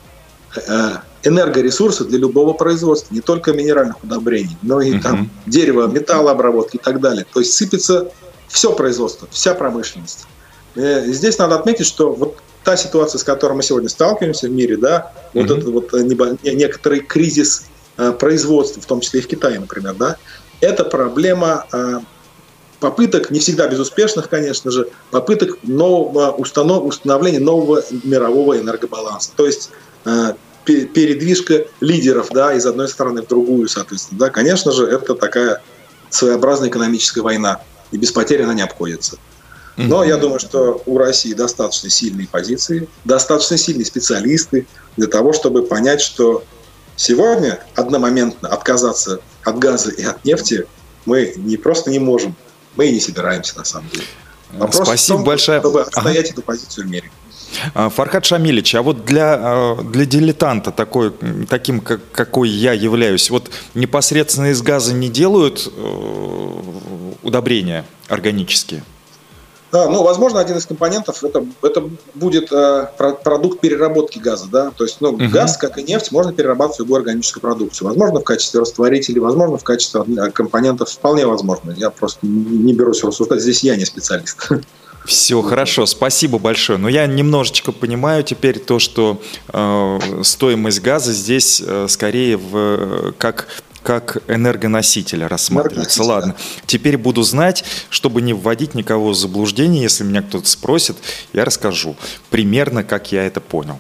э, 0.57 0.91
энергоресурсы 1.25 2.05
для 2.05 2.19
любого 2.19 2.53
производства, 2.53 3.15
не 3.15 3.21
только 3.21 3.53
минеральных 3.53 4.03
удобрений, 4.03 4.57
но 4.63 4.81
и 4.81 4.93
uh-huh. 4.93 5.03
там 5.03 5.31
дерево, 5.47 5.87
металлообработки 5.87 6.77
и 6.77 6.81
так 6.81 7.01
далее. 7.01 7.27
То 7.33 7.41
есть 7.41 7.53
сыпется 7.53 8.11
все 8.49 8.73
производство, 8.73 9.29
вся 9.31 9.55
промышленность. 9.55 10.27
Э, 10.75 11.07
здесь 11.07 11.39
надо 11.39 11.57
отметить, 11.57 11.87
что 11.87 12.13
вот 12.13 12.37
та 12.65 12.77
ситуация, 12.77 13.19
с 13.19 13.25
которой 13.25 13.55
мы 13.55 13.63
сегодня 13.63 13.89
сталкиваемся 13.89 14.49
в 14.49 14.51
мире, 14.51 14.77
да, 14.77 15.13
uh-huh. 15.35 15.43
вот 15.43 15.51
этот 15.51 15.69
вот 15.69 15.95
э, 15.95 16.03
некоторый 16.53 17.01
кризис 17.01 17.67
э, 17.99 18.13
производства, 18.13 18.83
в 18.83 18.87
том 18.87 19.01
числе 19.01 19.21
и 19.21 19.23
в 19.23 19.29
Китае, 19.29 19.61
например, 19.61 19.95
да, 19.95 20.17
это 20.61 20.85
проблема 20.85 21.67
попыток, 22.79 23.31
не 23.31 23.41
всегда 23.41 23.67
безуспешных, 23.67 24.29
конечно 24.29 24.71
же, 24.71 24.89
попыток 25.11 25.59
нового 25.63 26.31
установ, 26.31 26.85
установления 26.85 27.41
нового 27.41 27.83
мирового 28.05 28.59
энергобаланса. 28.59 29.31
То 29.37 29.47
есть 29.47 29.71
передвижка 30.65 31.67
лидеров 31.81 32.29
да, 32.31 32.55
из 32.55 32.67
одной 32.67 32.89
страны 32.89 33.23
в 33.23 33.27
другую, 33.27 33.69
соответственно. 33.69 34.19
Да, 34.21 34.31
конечно 34.31 34.73
же, 34.73 34.87
это 34.87 35.15
такая 35.15 35.63
своеобразная 36.11 36.69
экономическая 36.69 37.23
война, 37.23 37.61
и 37.91 37.97
без 37.97 38.13
потерь 38.13 38.43
она 38.43 38.55
не 38.55 38.63
обходится. 38.63 39.19
Но 39.77 40.05
я 40.05 40.19
думаю, 40.19 40.39
что 40.39 40.83
у 40.85 40.99
России 40.99 41.33
достаточно 41.33 41.89
сильные 41.89 42.29
позиции, 42.29 42.89
достаточно 43.05 43.57
сильные 43.57 43.87
специалисты 43.87 44.67
для 44.97 45.07
того, 45.07 45.33
чтобы 45.33 45.63
понять, 45.63 46.03
что 46.03 46.45
сегодня 46.97 47.65
одномоментно 47.75 48.49
отказаться 48.49 49.21
от 49.45 49.59
газа 49.59 49.91
и 49.91 50.05
от 50.05 50.25
нефти 50.25 50.67
мы 51.07 51.33
не 51.37 51.57
просто 51.57 51.91
не 51.91 51.99
можем, 51.99 52.37
мы 52.77 52.89
и 52.89 52.93
не 52.93 53.01
собираемся 53.01 53.57
на 53.57 53.65
самом 53.65 53.89
деле. 53.89 54.05
Вопрос 54.53 54.87
Спасибо 54.87 55.19
том, 55.19 55.25
большое. 55.25 55.61
Чтобы 55.61 55.81
отстоять 55.81 56.27
ага. 56.27 56.33
эту 56.35 56.43
позицию 56.43 56.87
в 56.87 56.91
мире. 56.91 57.11
А, 57.75 57.89
Фархад 57.89 58.25
Шамилевич, 58.25 58.75
а 58.75 58.83
вот 58.83 59.05
для, 59.05 59.35
а, 59.39 59.83
для 59.83 60.05
дилетанта, 60.05 60.71
такой, 60.71 61.13
таким, 61.49 61.81
как, 61.81 62.01
какой 62.13 62.49
я 62.49 62.73
являюсь, 62.73 63.31
вот 63.31 63.51
непосредственно 63.75 64.51
из 64.51 64.63
газа 64.63 64.95
не 64.95 65.09
делают 65.09 65.71
э, 65.75 66.49
удобрения 67.23 67.85
органические? 68.09 68.83
Да, 69.73 69.89
ну, 69.89 70.03
возможно, 70.03 70.39
один 70.39 70.59
из 70.59 70.67
компонентов 70.67 71.25
это, 71.25 71.47
это 71.63 71.89
будет 72.15 72.53
э, 72.53 72.89
продукт 73.25 73.61
переработки 73.61 74.19
газа, 74.19 74.47
да, 74.53 74.71
то 74.71 74.85
есть, 74.85 75.01
ну, 75.01 75.11
угу. 75.11 75.29
газ, 75.31 75.57
как 75.57 75.79
и 75.79 75.83
нефть, 75.83 76.13
можно 76.13 76.31
перерабатывать 76.35 76.77
в 76.77 76.81
любую 76.81 76.99
органическую 76.99 77.41
продукцию. 77.41 77.89
Возможно, 77.89 78.21
в 78.21 78.25
качестве 78.25 78.61
растворителей, 78.61 79.21
возможно, 79.21 79.57
в 79.57 79.65
качестве 79.65 80.03
компонентов, 80.33 80.91
вполне 80.91 81.25
возможно. 81.25 81.71
Я 81.71 81.89
просто 81.89 82.27
не 82.27 82.75
берусь 82.75 83.03
рассуждать, 83.03 83.41
здесь 83.41 83.63
я 83.63 83.77
не 83.77 83.87
специалист. 83.87 84.47
Все 85.05 85.43
хорошо, 85.43 85.87
спасибо 85.87 86.39
большое. 86.39 86.79
Но 86.79 86.89
я 86.89 87.07
немножечко 87.07 87.73
понимаю 87.73 88.23
теперь 88.23 88.59
то, 88.59 88.79
что 88.79 89.21
э, 89.49 89.99
стоимость 90.23 90.81
газа 90.81 91.13
здесь 91.13 91.63
э, 91.65 91.87
скорее 91.89 92.37
в, 92.37 93.13
как 93.19 93.49
как 93.83 94.19
энергоносителя 94.29 95.29
рассматривается. 95.29 96.05
Ладно, 96.05 96.37
теперь 96.67 96.97
буду 96.97 97.23
знать, 97.23 97.65
чтобы 97.91 98.23
не 98.23 98.33
вводить 98.33 98.75
никого 98.75 99.11
в 99.11 99.17
заблуждение, 99.17 99.83
если 99.83 100.05
меня 100.05 100.23
кто-то 100.23 100.49
спросит, 100.49 100.97
я 101.33 101.45
расскажу 101.45 101.97
примерно, 102.31 102.85
как 102.85 103.13
я 103.13 103.25
это 103.25 103.41
понял. 103.41 103.79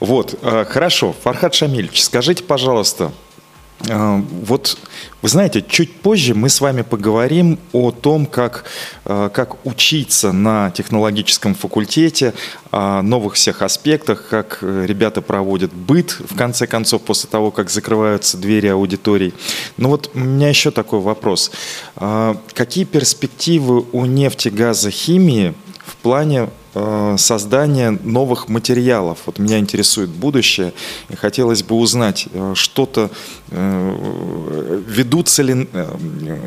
Вот, 0.00 0.38
э, 0.40 0.64
хорошо. 0.68 1.14
Фархад 1.22 1.54
Шамильевич, 1.54 2.02
скажите, 2.02 2.42
пожалуйста, 2.42 3.12
вот, 3.88 4.78
вы 5.22 5.28
знаете, 5.28 5.64
чуть 5.66 5.94
позже 5.96 6.34
мы 6.34 6.48
с 6.48 6.60
вами 6.60 6.82
поговорим 6.82 7.58
о 7.72 7.90
том, 7.90 8.26
как, 8.26 8.64
а, 9.04 9.28
как 9.28 9.66
учиться 9.66 10.32
на 10.32 10.70
технологическом 10.70 11.54
факультете, 11.54 12.32
о 12.70 13.02
новых 13.02 13.34
всех 13.34 13.62
аспектах, 13.62 14.28
как 14.28 14.58
э, 14.62 14.84
ребята 14.86 15.20
проводят 15.20 15.72
быт, 15.72 16.16
в 16.20 16.36
конце 16.36 16.66
концов, 16.66 17.02
после 17.02 17.28
того, 17.28 17.50
как 17.50 17.70
закрываются 17.70 18.36
двери 18.36 18.68
аудиторий. 18.68 19.34
Но 19.76 19.88
вот 19.88 20.10
у 20.14 20.18
меня 20.20 20.48
еще 20.48 20.70
такой 20.70 21.00
вопрос. 21.00 21.50
А, 21.96 22.36
какие 22.54 22.84
перспективы 22.84 23.84
у 23.92 24.06
нефтегазохимии 24.06 25.54
в 25.84 25.96
плане 25.96 26.48
Э, 26.74 27.16
создания 27.18 27.90
новых 27.90 28.48
материалов. 28.48 29.18
Вот 29.26 29.38
меня 29.38 29.58
интересует 29.58 30.08
будущее, 30.08 30.72
и 31.10 31.16
хотелось 31.16 31.62
бы 31.62 31.76
узнать, 31.76 32.28
э, 32.32 32.54
что-то, 32.56 33.10
э, 33.50 34.82
ведутся 34.88 35.42
ли 35.42 35.68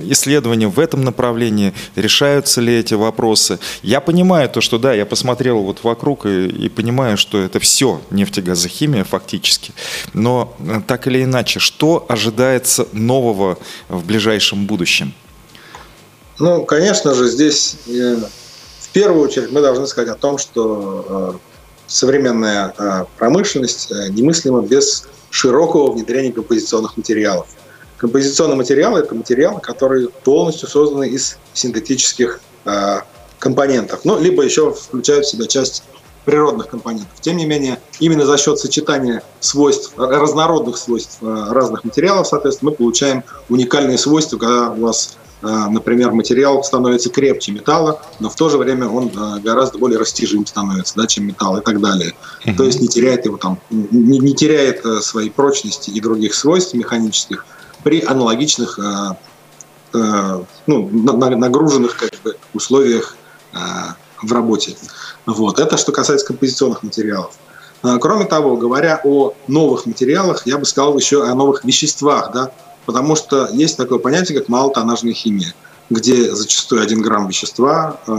исследования 0.10 0.68
в 0.68 0.80
этом 0.80 1.04
направлении, 1.04 1.74
решаются 1.96 2.60
ли 2.60 2.74
эти 2.74 2.96
вопросы. 2.96 3.60
Я 3.84 4.02
понимаю 4.02 4.50
то, 4.50 4.62
что 4.62 4.80
да, 4.80 4.94
я 4.94 5.06
посмотрел 5.06 5.60
вот 5.60 5.84
вокруг 5.84 6.26
и, 6.26 6.48
и 6.48 6.70
понимаю, 6.70 7.18
что 7.18 7.38
это 7.38 7.60
все 7.60 8.02
нефтегазохимия 8.10 9.04
фактически, 9.04 9.74
но 10.14 10.56
так 10.88 11.06
или 11.06 11.24
иначе, 11.24 11.60
что 11.60 12.04
ожидается 12.10 12.88
нового 12.94 13.60
в 13.90 14.04
ближайшем 14.04 14.66
будущем? 14.66 15.14
Ну, 16.40 16.66
конечно 16.66 17.14
же, 17.14 17.28
здесь 17.30 17.78
первую 18.96 19.22
очередь 19.26 19.52
мы 19.52 19.60
должны 19.60 19.86
сказать 19.88 20.10
о 20.10 20.16
том, 20.16 20.38
что 20.38 21.36
э, 21.36 21.38
современная 21.86 22.74
э, 22.78 23.04
промышленность 23.18 23.92
э, 23.92 24.08
немыслима 24.08 24.62
без 24.62 25.06
широкого 25.30 25.92
внедрения 25.92 26.32
композиционных 26.32 26.96
материалов. 26.96 27.46
Композиционные 27.98 28.56
материалы– 28.56 29.00
это 29.02 29.14
материалы, 29.14 29.60
которые 29.60 30.08
полностью 30.08 30.70
созданы 30.70 31.10
из 31.10 31.38
синтетических 31.54 32.40
компонентов, 33.38 34.02
ну, 34.06 34.20
либо 34.20 34.44
еще 34.44 34.74
включают 34.74 35.26
в 35.26 35.30
себя 35.30 35.46
часть 35.46 35.84
природных 36.26 36.68
компонентов. 36.68 37.20
Тем 37.22 37.38
не 37.38 37.46
менее, 37.46 37.80
именно 38.00 38.26
за 38.26 38.38
счет 38.38 38.60
сочетания 38.60 39.24
свойств, 39.40 39.94
разнородных 39.98 40.78
свойств 40.78 41.20
разных 41.22 41.84
материалов, 41.84 42.28
соответственно, 42.28 42.72
мы 42.72 42.78
получаем 42.78 43.24
уникальные 43.50 43.98
свойства, 43.98 44.38
когда 44.38 44.72
у 44.72 44.82
вас 44.82 45.18
например, 45.46 46.12
материал 46.12 46.64
становится 46.64 47.10
крепче 47.10 47.52
металла, 47.52 48.02
но 48.20 48.30
в 48.30 48.36
то 48.36 48.50
же 48.50 48.58
время 48.58 48.88
он 48.88 49.12
а, 49.16 49.38
гораздо 49.40 49.78
более 49.78 50.00
растяжим 50.00 50.46
становится, 50.46 50.96
да, 50.96 51.06
чем 51.06 51.28
металл 51.28 51.58
и 51.58 51.64
так 51.64 51.80
далее. 51.80 52.14
Uh-huh. 52.46 52.56
То 52.56 52.64
есть 52.64 52.82
не 52.82 52.88
теряет 52.88 53.26
его 53.26 53.38
там, 53.38 53.60
не, 53.70 54.18
не 54.18 54.34
теряет 54.34 54.86
э, 54.86 55.02
своей 55.02 55.30
прочности 55.30 55.92
и 55.92 56.02
других 56.02 56.34
свойств 56.34 56.74
механических 56.74 57.46
при 57.84 58.02
аналогичных 58.02 58.80
э, 58.80 59.16
э, 59.94 60.44
ну, 60.66 60.90
нагруженных 60.90 61.98
как 61.98 62.12
бы, 62.24 62.36
условиях 62.54 63.16
в 64.22 64.34
работе. 64.34 64.76
Вот. 65.26 65.60
Это 65.60 65.78
что 65.78 65.92
касается 65.92 66.26
композиционных 66.26 66.84
материалов. 66.84 67.38
Кроме 68.02 68.26
того, 68.26 68.58
говоря 68.58 69.00
о 69.04 69.34
новых 69.48 69.86
материалах, 69.86 70.46
я 70.46 70.58
бы 70.58 70.66
сказал 70.66 70.98
еще 70.98 71.24
о 71.24 71.34
новых 71.36 71.64
веществах, 71.64 72.32
да, 72.34 72.52
Потому 72.86 73.16
что 73.16 73.50
есть 73.52 73.78
такое 73.78 74.00
понятие, 74.00 74.38
как 74.38 74.50
малотоннажная 74.50 75.14
химия, 75.14 75.54
где 75.90 76.34
зачастую 76.34 76.82
один 76.82 77.02
грамм 77.02 77.28
вещества 77.28 78.00
э, 78.08 78.12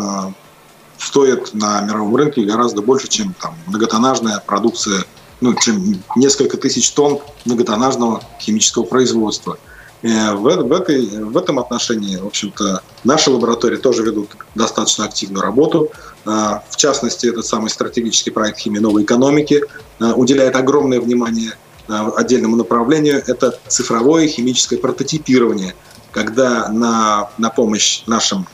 стоит 0.98 1.54
на 1.54 1.80
мировом 1.82 2.16
рынке 2.16 2.42
гораздо 2.42 2.82
больше, 2.82 3.08
чем 3.08 3.34
там, 3.40 3.54
многотоннажная 3.66 4.42
продукция 4.44 5.04
ну, 5.40 5.54
чем 5.54 6.02
несколько 6.16 6.56
тысяч 6.56 6.90
тонн 6.90 7.20
многотоннажного 7.44 8.22
химического 8.40 8.84
производства. 8.84 9.58
Э, 10.02 10.34
в, 10.34 10.42
в, 10.42 10.72
этой, 10.72 11.06
в 11.06 11.36
этом 11.36 11.58
отношении, 11.58 12.16
в 12.16 12.26
общем-то, 12.26 12.82
наши 13.04 13.30
лаборатории 13.30 13.76
тоже 13.76 14.02
ведут 14.02 14.30
достаточно 14.54 15.04
активную 15.04 15.42
работу. 15.42 15.90
Э, 16.24 16.60
в 16.68 16.76
частности, 16.76 17.26
этот 17.26 17.44
самый 17.46 17.70
стратегический 17.70 18.30
проект 18.30 18.58
химии 18.58 18.78
новой 18.78 19.04
экономики 19.04 19.62
э, 20.00 20.12
уделяет 20.12 20.56
огромное 20.56 21.00
внимание 21.00 21.52
отдельному 21.88 22.56
направлению. 22.56 23.22
Это 23.26 23.58
цифровое 23.68 24.26
химическое 24.28 24.76
прототипирование, 24.76 25.74
когда 26.12 26.68
на, 26.68 27.30
на 27.38 27.50
помощь 27.50 28.02
нашим 28.06 28.46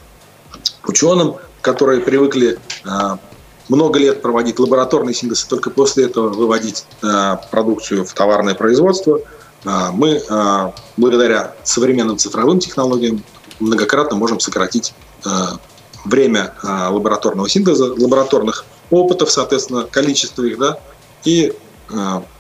ученым, 0.87 1.37
которые 1.61 2.01
привыкли 2.01 2.59
много 3.69 3.99
лет 3.99 4.21
проводить 4.21 4.59
лабораторный 4.59 5.15
синтез 5.15 5.45
и 5.45 5.49
только 5.49 5.71
после 5.71 6.07
этого 6.07 6.29
выводить 6.29 6.85
продукцию 7.51 8.05
в 8.05 8.13
товарное 8.13 8.55
производство– 8.55 9.21
а, 9.65 9.93
мы 9.93 10.21
благодаря 10.97 11.55
современным 11.65 12.19
цифровым 12.19 12.59
технологиям 12.59 13.25
многократно 13.61 14.17
можем 14.17 14.41
сократить 14.41 14.95
время 16.05 16.55
лабораторного 16.65 17.49
синтеза, 17.49 17.95
лабораторных 17.97 18.65
опытов, 18.91 19.31
соответственно, 19.31 19.85
количество 19.85 20.43
их, 20.43 20.59
да, 20.59 20.81
и 21.25 21.53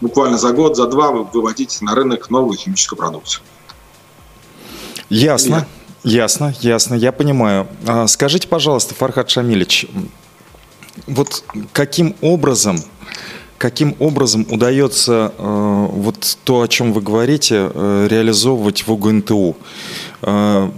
буквально 0.00 0.38
за 0.38 0.52
год, 0.52 0.76
за 0.76 0.86
два 0.86 1.10
выводить 1.10 1.78
на 1.80 1.94
рынок 1.94 2.30
новую 2.30 2.56
химическую 2.56 2.98
продукцию. 2.98 3.42
Ясно. 5.08 5.66
Ясно, 6.04 6.52
ясно, 6.60 6.94
я 6.94 7.12
понимаю. 7.12 7.68
Скажите, 8.08 8.48
пожалуйста, 8.48 8.94
Фархад 8.94 9.30
Шамилевич, 9.30 9.86
вот 11.06 11.44
каким 11.72 12.16
образом 12.20 12.82
каким 13.62 13.94
образом 14.00 14.44
удается 14.50 15.32
э, 15.38 15.86
вот 15.92 16.36
то, 16.42 16.62
о 16.62 16.66
чем 16.66 16.92
вы 16.92 17.00
говорите, 17.00 17.70
э, 17.72 18.08
реализовывать 18.10 18.84
в 18.84 18.92
УГНТУ? 18.92 19.56
Э, 20.22 20.68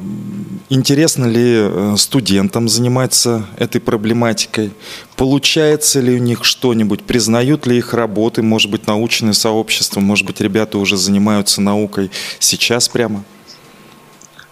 интересно 0.69 1.27
ли 1.27 1.57
э, 1.57 1.95
студентам 1.99 2.69
заниматься 2.69 3.47
этой 3.57 3.81
проблематикой? 3.81 4.73
Получается 5.17 6.01
ли 6.01 6.15
у 6.15 6.19
них 6.19 6.45
что-нибудь? 6.45 7.03
Признают 7.03 7.67
ли 7.67 7.79
их 7.79 7.95
работы? 7.95 8.43
Может 8.43 8.71
быть, 8.71 8.87
научное 8.87 9.33
сообщество? 9.33 10.01
Может 10.01 10.27
быть, 10.27 10.41
ребята 10.41 10.79
уже 10.79 10.97
занимаются 10.97 11.61
наукой 11.61 12.11
сейчас 12.39 12.89
прямо? 12.89 13.25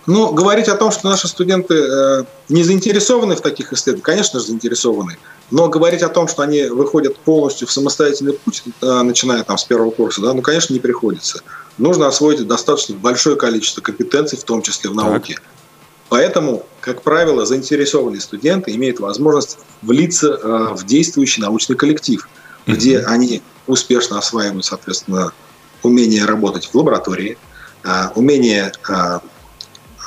Ну, 0.06 0.32
говорить 0.32 0.66
о 0.68 0.76
том, 0.76 0.90
что 0.90 1.08
наши 1.08 1.28
студенты 1.28 1.74
э, 1.74 2.24
не 2.48 2.64
заинтересованы 2.64 3.36
в 3.36 3.40
таких 3.40 3.72
исследованиях, 3.72 4.04
конечно 4.04 4.40
же, 4.40 4.46
заинтересованы. 4.46 5.16
Но 5.52 5.68
говорить 5.68 6.02
о 6.02 6.08
том, 6.08 6.26
что 6.26 6.42
они 6.42 6.64
выходят 6.64 7.16
полностью 7.18 7.68
в 7.68 7.72
самостоятельный 7.72 8.32
путь, 8.32 8.64
э, 8.80 9.02
начиная 9.02 9.44
там 9.44 9.56
с 9.56 9.64
первого 9.64 9.90
курса, 9.90 10.20
да, 10.20 10.32
ну, 10.32 10.42
конечно, 10.42 10.72
не 10.74 10.80
приходится. 10.80 11.42
Нужно 11.78 12.08
освоить 12.08 12.44
достаточно 12.46 12.96
большое 12.96 13.36
количество 13.36 13.80
компетенций, 13.80 14.38
в 14.38 14.44
том 14.44 14.62
числе 14.62 14.90
в 14.90 14.94
науке. 14.94 15.34
Так. 15.34 15.42
Поэтому, 16.12 16.66
как 16.82 17.00
правило, 17.00 17.46
заинтересованные 17.46 18.20
студенты 18.20 18.70
имеют 18.72 19.00
возможность 19.00 19.56
влиться 19.80 20.28
э, 20.28 20.74
в 20.74 20.84
действующий 20.84 21.40
научный 21.40 21.74
коллектив, 21.74 22.28
mm-hmm. 22.66 22.72
где 22.74 22.98
они 22.98 23.40
успешно 23.66 24.18
осваивают, 24.18 24.66
соответственно, 24.66 25.32
умение 25.82 26.26
работать 26.26 26.66
в 26.66 26.74
лаборатории, 26.74 27.38
э, 27.84 27.88
умение 28.14 28.72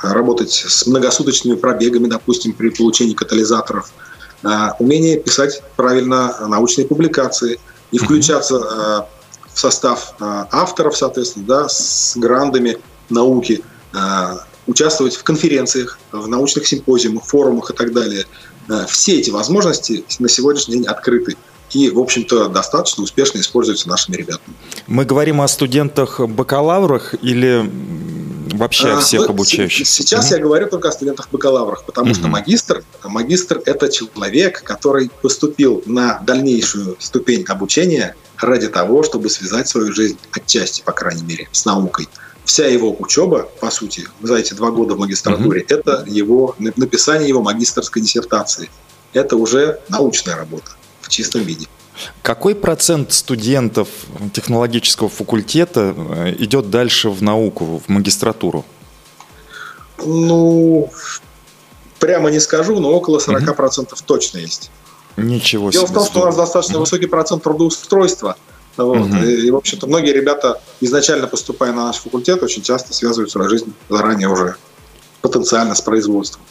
работать 0.04 0.52
с 0.52 0.86
многосуточными 0.86 1.56
пробегами, 1.56 2.06
допустим, 2.08 2.54
при 2.54 2.70
получении 2.70 3.16
катализаторов, 3.16 3.92
умение 4.78 5.20
писать 5.20 5.64
правильно 5.76 6.36
научные 6.48 6.86
публикации 6.86 7.60
и 7.90 7.98
включаться 7.98 8.60
в 9.52 9.60
состав 9.60 10.14
авторов, 10.20 10.96
соответственно, 10.96 11.46
да, 11.48 11.68
с 11.68 12.16
грандами 12.16 12.78
науки, 13.10 13.64
участвовать 14.68 15.16
в 15.16 15.24
конференциях, 15.24 16.00
в 16.12 16.28
научных 16.28 16.68
симпозиумах, 16.68 17.26
форумах 17.26 17.72
и 17.72 17.74
так 17.74 17.94
далее. 17.94 18.26
Все 18.88 19.20
эти 19.20 19.30
возможности 19.30 20.04
на 20.20 20.28
сегодняшний 20.28 20.76
день 20.76 20.86
открыты 20.86 21.38
и, 21.72 21.90
в 21.90 22.00
общем-то, 22.00 22.48
достаточно 22.50 23.04
успешно 23.04 23.40
используются 23.40 23.90
нашими 23.90 24.16
ребятами. 24.16 24.56
Мы 24.88 25.06
говорим 25.06 25.42
о 25.42 25.48
студентах-бакалаврах 25.48 27.16
или 27.22 27.70
вообще 28.54 28.94
о 28.94 29.00
всех 29.00 29.30
обучающихся? 29.30 29.94
Сейчас 29.94 30.28
угу. 30.28 30.36
я 30.36 30.42
говорю 30.42 30.70
только 30.70 30.90
о 30.90 30.92
студентах-бакалаврах, 30.92 31.84
потому 31.84 32.12
угу. 32.12 32.16
что 32.16 32.28
магистр, 32.28 32.84
магистр– 33.04 33.62
это 33.66 33.90
человек, 33.90 34.64
который 34.64 35.10
поступил 35.22 35.84
на 35.86 36.20
дальнейшую 36.20 36.98
ступень 37.00 37.44
обучения 37.48 38.16
ради 38.38 38.68
того, 38.68 39.04
чтобы 39.04 39.30
связать 39.30 39.68
свою 39.68 39.94
жизнь 39.94 40.18
отчасти, 40.32 40.82
по 40.82 40.92
крайней 40.92 41.24
мере, 41.24 41.50
с 41.52 41.66
наукой. 41.66 42.08
Вся 42.46 42.68
его 42.68 42.96
учеба, 43.00 43.50
по 43.60 43.72
сути, 43.72 44.08
за 44.22 44.36
эти 44.36 44.54
два 44.54 44.70
года 44.72 44.94
в 44.94 45.00
магистратуре, 45.00 45.62
угу. 45.62 45.74
это 45.74 46.06
его 46.08 46.56
написание 46.60 47.28
его 47.28 47.42
магистрской 47.42 48.02
диссертации. 48.02 48.70
Это 49.14 49.36
уже 49.36 49.80
научная 49.90 50.36
работа 50.36 50.72
в 51.02 51.10
чистом 51.10 51.42
виде. 51.42 51.68
Какой 52.22 52.56
процент 52.56 53.14
студентов 53.14 53.88
технологического 54.34 55.10
факультета 55.10 55.96
э, 55.98 56.36
идет 56.40 56.70
дальше 56.70 57.10
в 57.10 57.24
науку, 57.24 57.82
в 57.86 57.90
магистратуру? 57.90 58.66
Ну, 60.06 60.92
прямо 62.00 62.30
не 62.30 62.40
скажу, 62.40 62.80
но 62.80 62.92
около 62.92 63.20
40% 63.20 63.80
угу. 63.80 63.88
точно 64.06 64.40
есть. 64.40 64.70
Ничего 65.18 65.72
себе. 65.72 65.80
Дело 65.80 65.88
в 65.88 65.94
том, 65.94 66.06
что 66.06 66.22
у 66.22 66.26
нас 66.26 66.36
достаточно 66.36 66.80
высокий 66.80 67.08
процент 67.08 67.44
трудоустройства. 67.44 68.36
Вот. 68.78 68.98
Угу. 68.98 69.18
И, 69.18 69.48
и, 69.48 69.52
в 69.52 69.56
общем-то, 69.56 69.88
многие 69.88 70.14
ребята, 70.14 70.62
изначально 70.82 71.28
поступая 71.28 71.72
на 71.72 71.88
наш 71.88 71.98
факультет, 71.98 72.44
очень 72.44 72.62
часто 72.62 72.94
связывают 72.94 73.32
свою 73.32 73.50
жизнь 73.50 73.74
заранее 73.90 74.30
уже 74.30 74.56
потенциально 75.22 75.76
с 75.76 75.82
производством. 75.82 76.44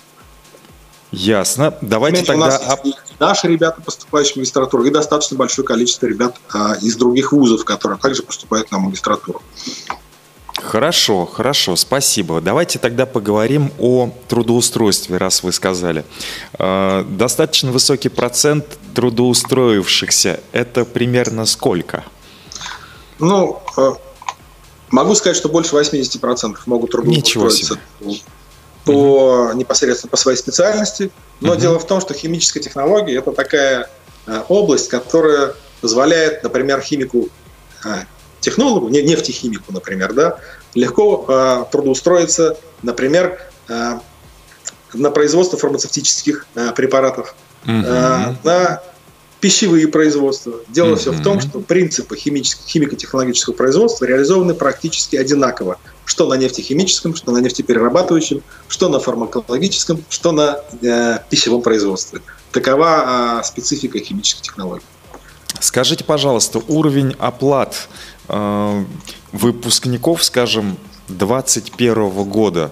Ясно. 1.13 1.77
Давайте 1.81 2.19
Меньше 2.19 2.33
тогда... 2.33 2.47
У 2.47 2.49
нас 2.49 2.85
есть 2.85 2.99
наши 3.21 3.47
ребята, 3.47 3.81
поступающие 3.81 4.35
в 4.35 4.37
магистратуру, 4.39 4.85
и 4.85 4.91
достаточно 4.91 5.37
большое 5.37 5.67
количество 5.67 6.07
ребят 6.07 6.37
а, 6.53 6.75
из 6.81 6.97
других 6.97 7.33
вузов, 7.33 7.65
которые 7.65 7.99
также 7.99 8.23
поступают 8.23 8.73
на 8.73 8.79
магистратуру. 8.79 9.41
Хорошо, 10.57 11.27
хорошо, 11.27 11.77
спасибо. 11.77 12.41
Давайте 12.41 12.79
тогда 12.79 13.07
поговорим 13.07 13.71
о 13.79 14.11
трудоустройстве, 14.29 15.19
раз 15.19 15.43
вы 15.43 15.53
сказали. 15.53 16.05
А, 16.59 17.05
достаточно 17.05 17.71
высокий 17.71 18.09
процент 18.09 18.65
трудоустроившихся. 18.95 20.41
Это 20.53 20.85
примерно 20.85 21.47
сколько? 21.47 22.05
Ну, 23.25 23.63
а, 23.77 23.95
могу 24.91 25.15
сказать, 25.15 25.37
что 25.37 25.49
больше 25.49 25.75
80% 25.75 26.57
могут 26.67 26.91
трудоустроиться 26.93 27.79
по 28.85 29.53
непосредственно 29.55 30.11
по 30.11 30.17
своей 30.17 30.37
специальности. 30.37 31.11
Но 31.41 31.53
угу. 31.53 31.61
дело 31.61 31.79
в 31.79 31.87
том, 31.87 32.01
что 32.01 32.15
химическая 32.15 32.63
технология 32.63 33.17
это 33.17 33.33
такая 33.33 33.89
э, 34.27 34.43
область, 34.49 34.89
которая 34.89 35.55
позволяет, 35.81 36.43
например, 36.43 36.81
химику, 36.81 37.29
э, 37.85 38.05
технологу, 38.41 38.89
нефтехимику, 38.89 39.73
например, 39.73 40.13
да, 40.13 40.39
легко 40.75 41.25
э, 41.27 41.65
трудоустроиться, 41.73 42.59
например, 42.83 43.41
на 44.93 45.11
производство 45.11 45.59
фармацевтических 45.59 46.47
препаратов, 46.77 47.35
угу. 47.65 47.73
на 47.73 48.83
пищевые 49.45 49.89
производства. 49.89 50.55
Дело 50.69 50.95
mm-hmm. 50.95 50.97
все 50.97 51.13
в 51.13 51.23
том, 51.23 51.39
что 51.39 51.61
принципы 51.61 52.17
химико-технологического 52.17 53.53
производства 53.53 54.07
реализованы 54.07 54.55
практически 54.55 55.17
одинаково. 55.17 55.77
Что 56.07 56.27
на 56.27 56.33
нефтехимическом, 56.33 57.15
что 57.15 57.31
на 57.31 57.43
нефтеперерабатывающем, 57.43 58.43
что 58.69 58.89
на 58.89 59.01
фармакологическом, 59.01 60.03
что 60.09 60.33
на 60.33 60.61
э, 60.81 61.19
пищевом 61.29 61.61
производстве. 61.61 62.23
Такова 62.53 63.41
э, 63.43 63.45
специфика 63.45 63.99
химических 63.99 64.41
технологий. 64.41 64.87
Скажите, 65.61 66.05
пожалуйста, 66.05 66.63
уровень 66.67 67.15
оплат 67.19 67.91
э, 68.29 68.85
выпускников, 69.33 70.25
скажем, 70.25 70.79
2021 71.09 72.25
года. 72.25 72.71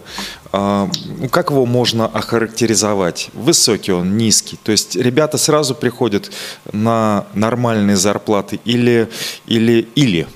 А, 0.53 0.88
ну, 1.18 1.29
как 1.29 1.51
его 1.51 1.66
можно 1.66 2.07
охарактеризовать? 2.07 3.31
Высокий 3.33 3.92
он, 3.92 4.16
низкий? 4.16 4.59
То 4.62 4.73
есть 4.73 4.97
ребята 4.97 5.38
сразу 5.38 5.75
приходят 5.75 6.31
на 6.73 7.27
нормальные 7.35 7.97
зарплаты 7.97 8.61
или 8.64 9.09
или 9.47 9.88
или? 9.95 10.27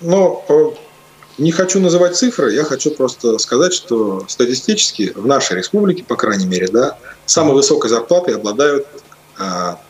Ну, 0.00 0.44
э, 0.48 0.70
не 1.38 1.52
хочу 1.52 1.80
называть 1.80 2.16
цифры, 2.16 2.52
я 2.52 2.64
хочу 2.64 2.90
просто 2.90 3.38
сказать, 3.38 3.72
что 3.72 4.24
статистически 4.28 5.12
в 5.14 5.26
нашей 5.26 5.58
республике, 5.58 6.04
по 6.04 6.16
крайней 6.16 6.46
мере, 6.46 6.68
да, 6.68 6.98
самой 7.26 7.54
высокой 7.54 7.90
зарплатой 7.90 8.34
обладают 8.34 8.86
а, 9.38 9.80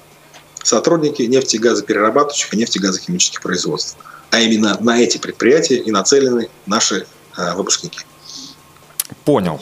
сотрудники 0.62 1.22
нефти 1.22 1.56
и 1.56 1.58
газоперерабатывающих 1.58 2.52
и 2.52 2.56
нефтегазохимических 2.58 3.40
производств. 3.40 3.96
А 4.30 4.40
именно 4.40 4.76
на 4.80 5.00
эти 5.00 5.18
предприятия 5.18 5.76
и 5.76 5.90
нацелены 5.90 6.48
наши 6.66 7.06
а, 7.34 7.54
выпускники. 7.54 8.00
Понял. 9.24 9.60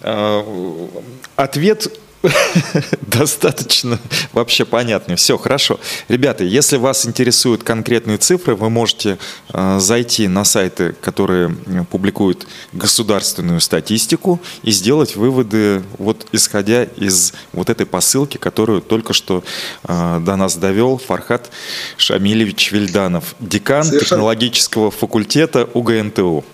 Э, 0.00 0.88
ответ 1.34 1.98
Достаточно 3.02 3.98
вообще 4.32 4.64
понятно. 4.64 5.16
Все, 5.16 5.38
хорошо. 5.38 5.78
Ребята, 6.08 6.44
если 6.44 6.76
вас 6.76 7.06
интересуют 7.06 7.62
конкретные 7.62 8.18
цифры, 8.18 8.54
вы 8.54 8.70
можете 8.70 9.18
э, 9.52 9.78
зайти 9.80 10.28
на 10.28 10.44
сайты, 10.44 10.94
которые 11.00 11.56
публикуют 11.90 12.46
государственную 12.72 13.60
статистику 13.60 14.40
и 14.62 14.70
сделать 14.70 15.16
выводы, 15.16 15.82
вот 15.98 16.26
исходя 16.32 16.84
из 16.84 17.32
вот 17.52 17.70
этой 17.70 17.86
посылки, 17.86 18.36
которую 18.36 18.80
только 18.80 19.12
что 19.12 19.42
э, 19.84 20.20
до 20.20 20.36
нас 20.36 20.56
довел 20.56 20.98
Фархат 20.98 21.50
Шамилевич 21.96 22.72
Вильданов, 22.72 23.34
декан 23.40 23.84
Совершенно. 23.84 24.00
технологического 24.00 24.90
факультета 24.90 25.68
УГНТУ. 25.72 26.44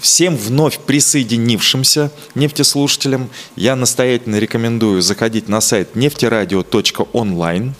Всем 0.00 0.36
вновь 0.36 0.80
присоединившимся 0.80 2.10
нефтеслушателям 2.34 3.30
я 3.54 3.76
настоятельно 3.76 4.36
рекомендую 4.36 5.00
заходить 5.00 5.48
на 5.48 5.60
сайт 5.60 5.94
нефтерадио.онлайн 5.94 7.74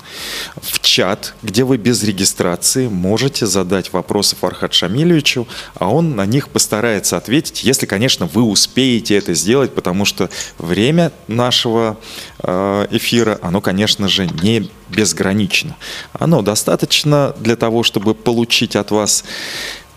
в 0.62 0.80
чат, 0.80 1.34
где 1.42 1.64
вы 1.64 1.78
без 1.78 2.04
регистрации 2.04 2.86
можете 2.86 3.46
задать 3.46 3.92
вопросы 3.92 4.36
Фархад 4.36 4.72
Шамилевичу, 4.72 5.48
а 5.74 5.88
он 5.88 6.14
на 6.14 6.26
них 6.26 6.48
постарается 6.48 7.16
ответить, 7.16 7.64
если, 7.64 7.86
конечно, 7.86 8.26
вы 8.26 8.42
успеете 8.42 9.16
это 9.16 9.34
сделать, 9.34 9.74
потому 9.74 10.04
что 10.04 10.30
время 10.58 11.12
нашего 11.26 11.98
э, 12.38 12.86
эфира, 12.92 13.38
оно, 13.42 13.60
конечно 13.60 14.06
же, 14.06 14.28
не 14.42 14.70
безгранично. 14.88 15.76
Оно 16.12 16.40
достаточно 16.40 17.34
для 17.40 17.56
того, 17.56 17.82
чтобы 17.82 18.14
получить 18.14 18.76
от 18.76 18.92
вас 18.92 19.24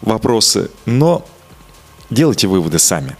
вопросы, 0.02 0.72
но 0.86 1.26
Делайте 2.10 2.48
выводы 2.48 2.80
сами. 2.80 3.16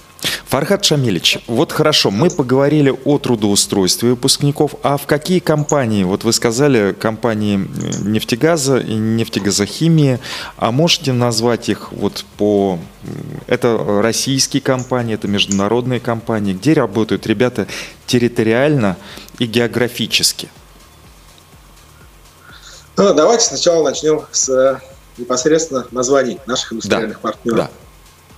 Фархад 0.50 0.84
Шамилич, 0.84 1.40
вот 1.48 1.72
хорошо, 1.72 2.10
мы 2.10 2.30
поговорили 2.30 2.94
о 3.06 3.20
трудоустройстве 3.20 4.10
выпускников, 4.10 4.74
а 4.82 4.98
в 4.98 5.06
какие 5.06 5.40
компании, 5.40 6.04
вот 6.04 6.24
вы 6.24 6.34
сказали, 6.34 6.94
компании 6.94 7.58
э, 7.58 8.02
нефтегаза 8.02 8.80
и 8.80 8.96
нефтегазохимии, 8.96 10.20
а 10.58 10.72
можете 10.72 11.14
назвать 11.14 11.70
их 11.70 11.92
вот 11.92 12.26
по... 12.38 12.80
Это 13.46 13.78
российские 14.02 14.62
компании, 14.62 15.14
это 15.14 15.28
международные 15.28 16.00
компании, 16.00 16.54
где 16.54 16.74
работают 16.74 17.28
ребята 17.28 17.68
территориально 18.08 18.98
и 19.38 19.46
географически? 19.46 20.50
Ну, 22.98 23.14
давайте 23.14 23.46
сначала 23.46 23.84
начнем 23.84 24.24
с 24.32 24.50
э, 24.50 24.80
непосредственно 25.18 25.86
названий 25.92 26.40
наших 26.48 26.74
индустриальных 26.74 27.18
да, 27.18 27.22
партнеров. 27.22 27.58
Да. 27.58 27.70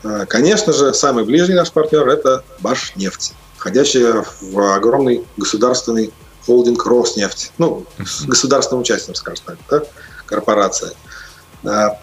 А, 0.04 0.26
конечно 0.26 0.74
же, 0.74 0.94
самый 0.94 1.24
ближний 1.24 1.56
наш 1.56 1.72
партнер– 1.72 2.08
это 2.10 2.44
Башнефть, 2.60 3.34
входящая 3.58 4.26
в 4.42 4.76
огромный 4.76 5.26
государственный 5.38 6.12
холдинг 6.46 6.86
Роснефть, 6.86 7.52
ну, 7.58 7.86
с 8.04 8.24
государственным 8.26 8.82
участием, 8.82 9.16
скажем 9.16 9.46
так, 9.46 9.58
да, 9.70 9.84
корпорация. 10.26 10.94
А, 11.64 12.00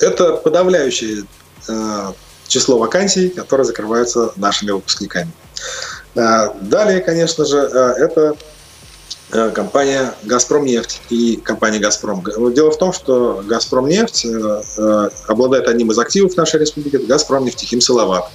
это 0.00 0.36
подавляющее 0.36 1.24
а, 1.68 2.14
число 2.48 2.78
вакансий, 2.78 3.28
которые 3.28 3.64
закрываются 3.64 4.32
нашими 4.36 4.72
выпускниками. 4.72 5.30
Далее, 6.14 7.00
конечно 7.00 7.44
же, 7.44 7.58
это 7.58 8.36
компания 9.30 10.14
«Газпром 10.22 10.64
нефть» 10.64 11.00
и 11.10 11.36
компания 11.36 11.78
«Газпром». 11.78 12.22
Дело 12.52 12.70
в 12.70 12.78
том, 12.78 12.92
что 12.92 13.42
«Газпром 13.46 13.88
нефть» 13.88 14.26
э, 14.26 14.62
э, 14.78 15.08
обладает 15.26 15.66
одним 15.66 15.90
из 15.90 15.98
активов 15.98 16.36
нашей 16.36 16.60
республики– 16.60 16.96
это 16.96 17.06
«Газпром 17.06 17.44
нефтехим 17.44 17.80
Салават». 17.80 18.30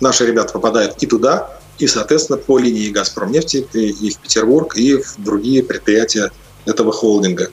Наши 0.00 0.26
ребята 0.26 0.52
попадают 0.52 0.94
и 1.02 1.06
туда, 1.06 1.50
и, 1.78 1.86
соответственно, 1.86 2.38
по 2.38 2.58
линии 2.58 2.90
«Газпром 2.90 3.30
нефти» 3.30 3.66
и 3.72 4.10
в 4.10 4.18
Петербург, 4.18 4.76
и 4.76 4.96
в 4.96 5.14
другие 5.18 5.62
предприятия 5.62 6.30
этого 6.66 6.92
холдинга. 6.92 7.50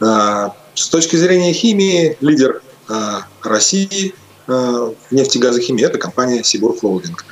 С 0.00 0.88
точки 0.90 1.16
зрения 1.16 1.52
химии, 1.52 2.16
лидер 2.20 2.60
России 3.42 4.14
в 4.46 4.94
нефтегазохимии– 5.10 5.84
это 5.86 5.98
компания 5.98 6.44
«Сибур 6.44 6.78
Холдинг». 6.78 7.24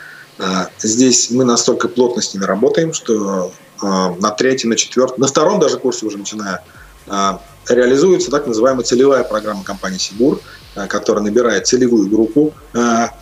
Здесь 0.78 1.30
мы 1.30 1.44
настолько 1.44 1.88
плотно 1.88 2.22
с 2.22 2.32
ними 2.32 2.44
работаем, 2.44 2.94
что 2.94 3.44
а, 3.44 3.50
на 3.82 4.30
третьем, 4.30 4.70
на 4.70 4.76
четвертом, 4.76 5.20
на 5.20 5.26
втором 5.26 5.60
даже 5.60 5.78
курсе 5.78 6.06
уже 6.06 6.18
начиная, 6.18 6.62
а, 7.08 7.40
реализуется 7.68 8.30
так 8.30 8.46
называемая 8.46 8.84
целевая 8.84 9.24
программа 9.24 9.64
компании 9.64 9.98
«Сибур», 9.98 10.40
а, 10.74 10.86
которая 10.86 11.24
набирает 11.24 11.66
целевую 11.66 12.08
группу 12.08 12.52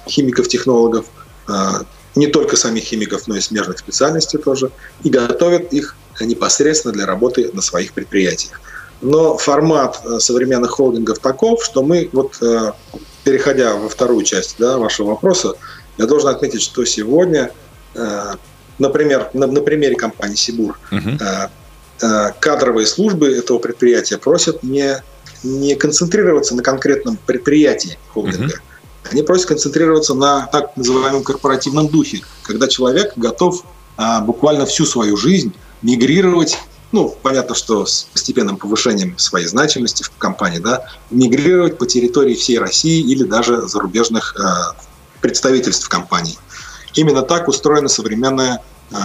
химиков-технологов, 0.09 1.07
не 2.15 2.29
только 2.29 2.57
самих 2.57 2.85
химиков, 2.85 3.27
но 3.27 3.37
и 3.37 3.41
смежных 3.41 3.79
специальностей 3.79 4.39
тоже, 4.39 4.71
и 5.03 5.11
готовит 5.11 5.73
их 5.73 5.97
непосредственно 6.21 6.95
для 6.95 7.07
работы 7.07 7.51
на 7.53 7.61
своих 7.61 7.93
предприятиях. 7.93 8.61
Но 9.03 9.37
формат 9.37 10.01
современных 10.21 10.71
холдингов 10.71 11.19
таков, 11.19 11.65
что 11.65 11.83
мы, 11.83 12.09
вот 12.13 12.41
переходя 13.25 13.75
во 13.75 13.89
вторую 13.89 14.23
часть 14.23 14.57
да, 14.59 14.79
вашего 14.79 15.09
вопроса, 15.09 15.55
я 15.99 16.07
должен 16.07 16.29
отметить, 16.29 16.63
что 16.63 16.85
сегодня 16.85 17.51
например, 18.79 19.31
на, 19.35 19.47
на 19.47 19.61
примере 19.61 19.97
компании 19.97 20.37
Сибур, 20.37 20.79
угу. 20.91 21.19
кадровые 22.41 22.87
службы 22.87 23.29
этого 23.29 23.59
предприятия 23.59 24.19
просят 24.19 24.63
не, 24.63 25.03
не 25.43 25.75
концентрироваться 25.75 26.55
на 26.55 26.63
конкретном 26.63 27.17
предприятии 27.17 27.99
холдинга. 28.13 28.55
Угу. 28.55 29.11
Они 29.13 29.23
просят 29.23 29.47
концентрироваться 29.47 30.15
на 30.15 30.47
так 30.47 30.77
называемом 30.77 31.23
корпоративном 31.23 31.89
духе, 31.89 32.23
когда 32.43 32.69
человек 32.69 33.13
готов 33.17 33.65
а, 33.97 34.21
буквально 34.21 34.67
всю 34.67 34.87
свою 34.87 35.17
жизнь 35.17 35.55
мигрировать 35.83 36.59
ну, 36.93 37.13
понятно, 37.23 37.57
что 37.57 37.87
с 37.87 38.05
постепенным 38.13 38.57
повышением 38.57 39.19
своей 39.19 39.49
значимости 39.49 40.05
в 40.05 40.13
компании, 40.17 40.61
да, 40.61 40.87
мигрировать 41.11 41.77
по 41.77 41.87
территории 41.87 42.35
всей 42.35 42.61
России 42.61 43.01
или 43.01 43.25
даже 43.25 43.63
зарубежных 43.63 44.37
э, 44.39 44.43
представительств 45.21 45.89
компании. 45.89 46.37
Именно 46.95 47.23
так 47.23 47.49
устроена 47.49 47.89
современная 47.89 48.63
э, 48.91 48.97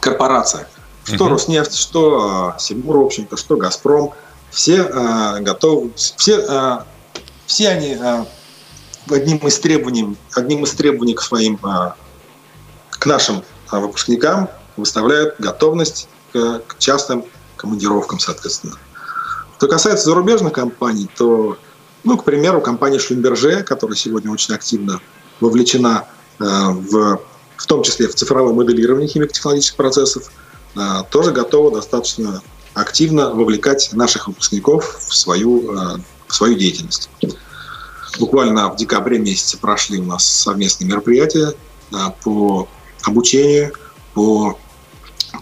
корпорация. 0.00 0.68
Что 1.04 1.24
угу. 1.24 1.34
Роснефть, 1.34 1.74
что 1.74 2.54
э, 2.56 2.60
Сибур, 2.60 2.98
в 2.98 3.06
общем-то, 3.06 3.36
что 3.36 3.56
Газпром. 3.56 4.12
Все 4.50 4.78
э, 4.78 5.40
готовы, 5.40 5.92
все, 5.94 6.40
э, 6.40 6.78
все 7.46 7.68
они 7.68 7.96
э, 8.00 8.24
одним 9.08 9.38
из 9.38 9.58
требований, 9.60 10.16
одним 10.34 10.64
из 10.64 10.72
требований 10.72 11.14
к 11.14 11.22
своим, 11.22 11.58
э, 11.62 11.92
к 12.90 13.06
нашим 13.06 13.44
э, 13.70 13.78
выпускникам 13.78 14.50
выставляют 14.76 15.36
готовность 15.38 16.08
к, 16.32 16.62
к 16.66 16.78
частым 16.78 17.24
командировкам, 17.56 18.18
соответственно. 18.18 18.76
Что 19.58 19.68
касается 19.68 20.06
зарубежных 20.06 20.54
компаний, 20.54 21.08
то, 21.16 21.58
ну, 22.02 22.16
к 22.16 22.24
примеру, 22.24 22.60
компания 22.60 22.98
Шлюмберже, 22.98 23.62
которая 23.62 23.96
сегодня 23.96 24.32
очень 24.32 24.54
активно 24.54 25.00
вовлечена 25.40 26.06
в, 26.40 27.20
в 27.56 27.66
том 27.66 27.82
числе 27.82 28.08
в 28.08 28.14
цифровое 28.14 28.54
моделирование 28.54 29.08
химико-технологических 29.08 29.76
процессов, 29.76 30.32
э, 30.74 30.80
тоже 31.10 31.32
готова 31.32 31.70
достаточно 31.70 32.42
активно 32.74 33.30
вовлекать 33.34 33.90
наших 33.92 34.28
выпускников 34.28 34.98
в 34.98 35.14
свою, 35.14 35.70
э, 35.70 35.98
в 36.26 36.34
свою 36.34 36.54
деятельность. 36.54 37.10
Буквально 38.18 38.70
в 38.70 38.76
декабре 38.76 39.18
месяце 39.18 39.58
прошли 39.58 39.98
у 40.00 40.04
нас 40.04 40.26
совместные 40.26 40.88
мероприятия 40.88 41.54
по 42.22 42.68
обучению, 43.02 43.72
по 44.14 44.58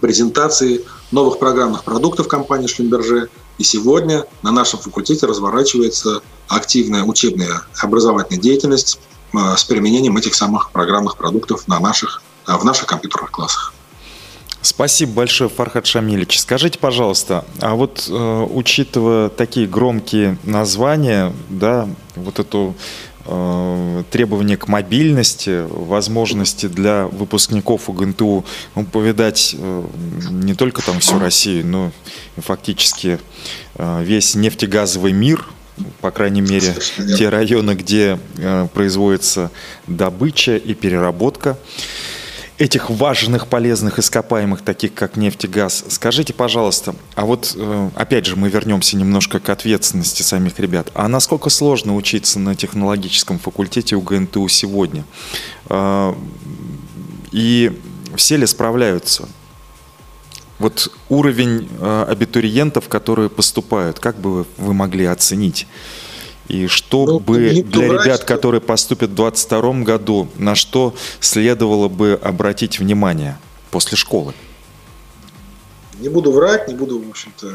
презентации 0.01 0.85
новых 1.11 1.39
программных 1.39 1.83
продуктов 1.83 2.27
компании 2.27 2.67
Шлюмберже. 2.67 3.29
И 3.57 3.63
сегодня 3.63 4.25
на 4.43 4.51
нашем 4.51 4.79
факультете 4.79 5.25
разворачивается 5.25 6.21
активная 6.47 7.03
учебная 7.03 7.63
образовательная 7.81 8.41
деятельность 8.41 8.99
Э, 8.99 9.18
с 9.33 9.63
применением 9.63 10.17
этих 10.17 10.35
самых 10.35 10.71
программных 10.71 11.17
продуктов 11.17 11.67
на 11.67 11.79
наших, 11.79 12.21
э, 12.47 12.55
в 12.55 12.63
наших 12.63 12.87
компьютерных 12.87 13.31
классах. 13.31 13.73
Спасибо 14.61 15.13
большое, 15.13 15.49
Фархад 15.49 15.85
Шамилевич. 15.85 16.39
Скажите, 16.39 16.79
пожалуйста, 16.79 17.45
а 17.61 17.75
вот 17.75 18.07
э, 18.09 18.47
учитывая 18.51 19.29
такие 19.29 19.67
громкие 19.67 20.37
названия, 20.43 21.33
да, 21.47 21.87
вот 22.15 22.39
эту 22.39 22.75
э, 23.25 24.03
требования 24.11 24.57
к 24.57 24.67
мобильности, 24.67 25.65
возможности 25.69 26.65
для 26.65 27.05
выпускников 27.07 27.89
УГНТУ 27.89 28.43
ну, 28.75 28.85
повидать 28.85 29.55
э, 29.57 29.83
не 30.29 30.55
только 30.55 30.81
там 30.81 30.99
всю 30.99 31.19
Россию, 31.19 31.65
но 31.65 31.91
фактически 32.35 33.17
э, 33.75 34.03
весь 34.03 34.35
нефтегазовый 34.35 35.13
мир– 35.13 35.45
по 36.01 36.11
крайней 36.11 36.41
мере, 36.41 36.75
те 37.17 37.29
районы, 37.29 37.71
где 37.71 38.19
э, 38.37 38.67
производится 38.73 39.51
добыча 39.87 40.55
и 40.55 40.73
переработка 40.73 41.57
этих 42.59 42.89
важных 42.89 43.47
полезных 43.47 43.99
ископаемых, 43.99 44.61
таких 44.61 44.93
как 44.93 45.15
нефть 45.15 45.45
и 45.45 45.47
газ. 45.47 45.85
Скажите, 45.87 46.33
пожалуйста, 46.33 46.93
а 47.15 47.25
вот 47.25 47.53
э, 47.55 47.89
опять 47.95 48.25
же 48.25 48.35
мы 48.35 48.49
вернемся 48.49 48.97
немножко 48.97 49.39
к 49.39 49.49
ответственности 49.49 50.23
самих 50.23 50.59
ребят. 50.59 50.91
А 50.93 51.07
насколько 51.07 51.49
сложно 51.49 51.95
учиться 51.95 52.37
на 52.37 52.55
технологическом 52.55 53.39
факультете 53.39 53.95
УГНТУ 53.95 54.47
сегодня? 54.49 55.05
Э, 55.69 56.13
и 57.31 57.71
все 58.15 58.35
ли 58.35 58.45
справляются? 58.45 59.29
Вот 60.59 60.91
уровень 61.07 61.69
э, 61.79 62.05
абитуриентов, 62.09 62.89
которые 62.89 63.29
поступают, 63.29 63.99
как 63.99 64.17
бы 64.17 64.45
вы 64.57 64.73
могли 64.73 65.05
оценить? 65.05 65.67
И 66.49 66.67
что 66.67 67.05
ну, 67.05 67.19
бы 67.19 67.63
для 67.63 67.87
врать, 67.87 68.05
ребят, 68.05 68.23
которые 68.25 68.59
поступят 68.59 69.11
в 69.11 69.15
2022 69.15 69.83
году, 69.83 70.27
на 70.37 70.55
что 70.55 70.93
следовало 71.21 71.87
бы 71.87 72.19
обратить 72.21 72.79
внимание 72.79 73.39
после 73.71 73.95
школы? 73.95 74.33
Не 75.99 76.09
буду 76.09 76.31
врать, 76.31 76.67
не 76.67 76.73
буду, 76.73 76.99
в 76.99 77.09
общем-то, 77.09 77.47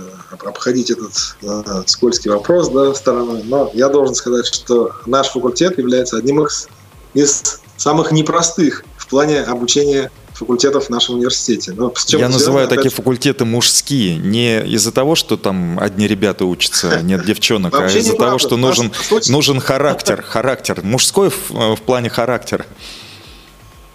обходить 0.44 0.90
этот 0.90 1.36
э, 1.42 1.82
скользкий 1.86 2.30
вопрос 2.30 2.68
да, 2.68 2.94
стороной, 2.94 3.42
но 3.44 3.70
я 3.74 3.88
должен 3.88 4.14
сказать, 4.14 4.46
что 4.46 4.92
наш 5.06 5.28
факультет 5.28 5.76
является 5.76 6.16
одним 6.16 6.44
из, 6.46 6.68
из 7.14 7.60
самых 7.76 8.12
непростых 8.12 8.84
в 8.96 9.08
плане 9.08 9.40
обучения 9.40 10.10
факультетов 10.34 10.86
в 10.86 10.90
нашем 10.90 11.16
университете. 11.16 11.72
Но 11.72 11.92
Я 12.08 12.28
называю 12.28 12.68
такие 12.68 12.88
опять... 12.88 12.94
факультеты 12.94 13.44
мужские, 13.44 14.16
не 14.16 14.60
из-за 14.66 14.92
того, 14.92 15.14
что 15.14 15.36
там 15.36 15.78
одни 15.78 16.06
ребята 16.06 16.44
учатся, 16.44 17.00
нет 17.02 17.24
девчонок, 17.24 17.74
а 17.74 17.86
из-за 17.86 18.14
того, 18.14 18.38
что 18.38 18.56
нужен, 18.56 18.92
нужен 19.28 19.60
характер, 19.60 20.22
характер, 20.22 20.80
мужской 20.82 21.30
в, 21.30 21.76
в 21.76 21.80
плане 21.82 22.10
характера. 22.10 22.66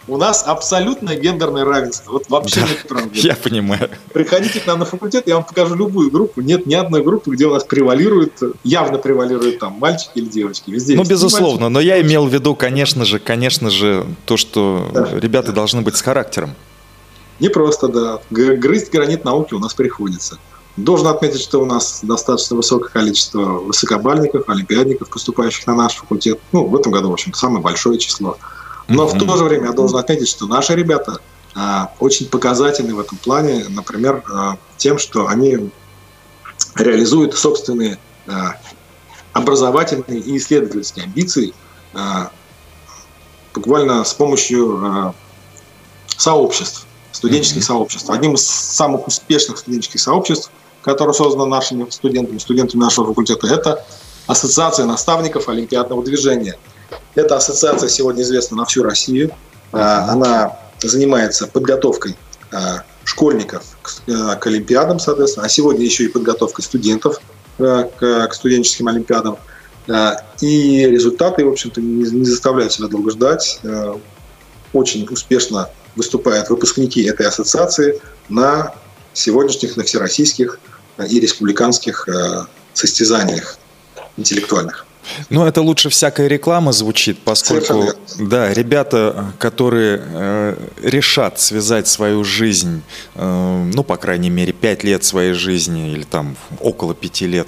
У 0.10 0.18
нас 0.18 0.44
абсолютное 0.46 1.16
гендерное 1.16 1.64
равенство. 1.64 2.14
Вот 2.14 2.30
вообще 2.30 2.62
да, 2.62 2.68
нет 2.68 2.84
правды. 2.88 3.20
Я 3.20 3.36
понимаю. 3.36 3.90
Приходите 4.12 4.60
к 4.60 4.66
нам 4.66 4.80
на 4.80 4.86
факультет, 4.86 5.28
я 5.28 5.36
вам 5.36 5.44
покажу 5.44 5.76
любую 5.76 6.10
группу. 6.10 6.42
Нет 6.42 6.66
ни 6.66 6.74
одной 6.74 7.04
группы, 7.04 7.32
где 7.32 7.46
у 7.46 7.54
нас 7.54 7.64
превалирует, 7.64 8.42
явно 8.64 8.98
превалирует 8.98 9.60
там 9.60 9.74
мальчики 9.74 10.12
или 10.16 10.26
девочки. 10.26 10.72
Везде 10.72 10.96
ну, 10.96 11.04
безусловно. 11.04 11.70
Но 11.70 11.80
я 11.80 12.02
имел 12.02 12.26
в 12.26 12.34
виду, 12.34 12.56
конечно 12.56 13.06
же, 13.06 13.20
конечно 13.20 13.70
же, 13.70 14.06
то, 14.26 14.36
что 14.36 14.90
да, 14.94 15.10
ребята 15.20 15.50
да. 15.50 15.54
должны 15.54 15.82
быть 15.82 15.96
с 15.96 16.02
характером. 16.02 16.56
Не 17.40 17.50
просто, 17.50 17.88
да. 17.88 18.20
Грызть 18.32 18.92
гранит 18.92 19.24
науки 19.24 19.54
у 19.54 19.60
нас 19.60 19.76
приходится. 19.76 20.40
Должен 20.76 21.08
отметить, 21.08 21.42
что 21.42 21.62
у 21.62 21.66
нас 21.66 22.00
достаточно 22.04 22.56
высокое 22.56 22.90
количество 22.90 23.42
высокобальников, 23.60 24.50
олимпиадников, 24.50 25.10
поступающих 25.10 25.68
на 25.68 25.76
наш 25.76 25.96
факультет. 25.96 26.40
Ну, 26.52 26.66
в 26.66 26.76
этом 26.76 26.92
году, 26.92 27.10
в 27.10 27.14
общем 27.14 27.34
самое 27.34 27.62
большое 27.62 28.00
число. 28.00 28.38
Но 28.90 29.06
в 29.06 29.18
то 29.18 29.38
же 29.38 29.44
время 29.44 29.68
я 29.68 29.74
должен 29.74 29.98
отметить, 29.98 30.28
что 30.28 30.48
наши 30.48 30.74
ребята 30.76 31.20
а, 31.56 31.94
очень 32.00 32.28
показательны 32.28 32.96
в 32.96 33.00
этом 33.00 33.18
плане, 33.20 33.66
например, 33.70 34.24
а, 34.32 34.58
тем, 34.78 34.98
что 34.98 35.28
они 35.28 35.70
реализуют 36.76 37.36
собственные 37.36 38.00
а, 38.28 38.56
образовательные 39.34 40.20
и 40.20 40.38
исследовательские 40.38 41.06
амбиции 41.06 41.54
буквально 43.54 44.04
с 44.04 44.14
помощью 44.14 45.14
сообществ, 46.08 46.86
студенческих 47.12 47.64
сообществ. 47.64 48.10
Одним 48.10 48.36
из 48.36 48.46
самых 48.46 49.08
успешных 49.08 49.58
студенческих 49.58 50.00
сообществ, 50.00 50.52
которое 50.82 51.14
создано 51.14 51.46
нашими 51.46 51.90
студентами, 51.90 52.38
студентами 52.38 52.82
нашего 52.82 53.08
факультета, 53.08 53.48
это 53.48 53.86
Ассоциация 54.28 54.86
наставников 54.86 55.50
Олимпиадного 55.50 56.04
движения– 56.04 56.58
эта 57.16 57.36
ассоциация 57.36 57.90
сегодня 57.90 58.24
известна 58.24 58.58
на 58.58 58.66
всю 58.66 58.84
Россию. 58.84 59.32
А, 59.72 60.12
она 60.12 60.58
занимается 60.82 61.48
подготовкой 61.48 62.16
а, 62.52 62.84
школьников 63.04 63.64
к, 63.82 64.36
к 64.38 64.48
Олимпиадам, 64.48 65.00
соответственно, 65.00 65.46
а 65.46 65.50
сегодня 65.50 65.84
еще 65.84 66.06
и 66.06 66.08
подготовкой 66.08 66.64
студентов 66.64 67.20
а, 67.60 67.84
к, 67.84 68.34
студенческим 68.34 68.88
Олимпиадам. 68.88 69.38
И 70.40 70.86
результаты, 70.86 71.44
в 71.44 71.50
общем-то, 71.50 71.82
не 71.82 72.24
заставляют 72.24 72.74
себя 72.74 72.88
долго 72.90 73.10
ждать. 73.10 73.60
Очень 74.72 75.08
успешно 75.10 75.68
выступают 75.96 76.48
выпускники 76.52 77.02
этой 77.06 77.26
ассоциации 77.26 78.00
на 78.28 78.76
сегодняшних, 79.14 79.78
на 79.78 79.84
всероссийских 79.84 80.60
и 81.10 81.20
республиканских 81.20 82.08
состязаниях 82.74 83.58
интеллектуальных. 84.16 84.86
Ну, 85.30 85.46
это 85.46 85.62
лучше 85.62 85.90
всякая 85.90 86.28
реклама 86.28 86.72
звучит, 86.72 87.20
поскольку, 87.20 87.94
да, 88.18 88.54
ребята, 88.54 89.34
которые 89.38 90.02
э, 90.04 90.58
решат 90.84 91.40
связать 91.40 91.88
свою 91.88 92.24
жизнь, 92.24 92.82
э, 93.16 93.70
ну, 93.74 93.84
по 93.84 93.98
крайней 93.98 94.30
мере, 94.30 94.54
5 94.54 94.84
лет 94.84 95.04
своей 95.04 95.34
жизни 95.34 95.92
или 95.92 96.04
там 96.04 96.36
около 96.60 96.94
5 96.94 97.22
лет 97.22 97.48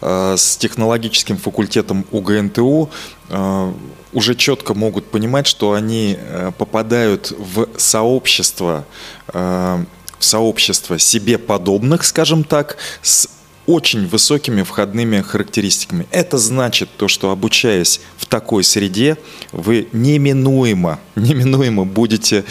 э, 0.00 0.34
с 0.36 0.56
технологическим 0.56 1.36
факультетом 1.36 2.06
УГНТУ, 2.10 2.90
э, 3.28 3.72
уже 4.12 4.34
четко 4.34 4.74
могут 4.74 5.10
понимать, 5.10 5.46
что 5.46 5.72
они 5.72 6.16
э, 6.18 6.52
попадают 6.56 7.32
в 7.36 7.68
сообщество, 7.76 8.84
э, 9.32 9.84
в 10.18 10.24
сообщество 10.24 10.98
себе 10.98 11.38
подобных, 11.38 12.04
скажем 12.04 12.44
так, 12.44 12.76
с 13.02 13.28
очень 13.70 14.08
высокими 14.08 14.62
входными 14.62 15.20
характеристиками. 15.20 16.08
Это 16.10 16.38
значит 16.38 16.88
то, 16.96 17.06
что 17.06 17.30
обучаясь 17.30 18.00
в 18.16 18.26
такой 18.26 18.64
среде, 18.64 19.16
вы 19.52 19.86
неминуемо, 19.92 20.98
неминуемо 21.14 21.84
будете 21.84 22.44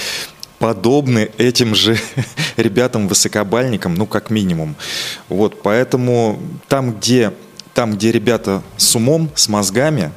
подобны 0.59 1.29
этим 1.37 1.75
же 1.75 1.99
ребятам-высокобальникам, 2.57 3.95
ну, 3.95 4.05
как 4.05 4.29
минимум. 4.29 4.75
Вот, 5.27 5.61
поэтому 5.61 6.39
там, 6.69 6.93
где 6.93 7.33
там, 7.73 7.93
где 7.93 8.11
ребята 8.11 8.63
с 8.77 8.95
умом, 8.95 9.29
с 9.35 9.47
мозгами, 9.47 10.11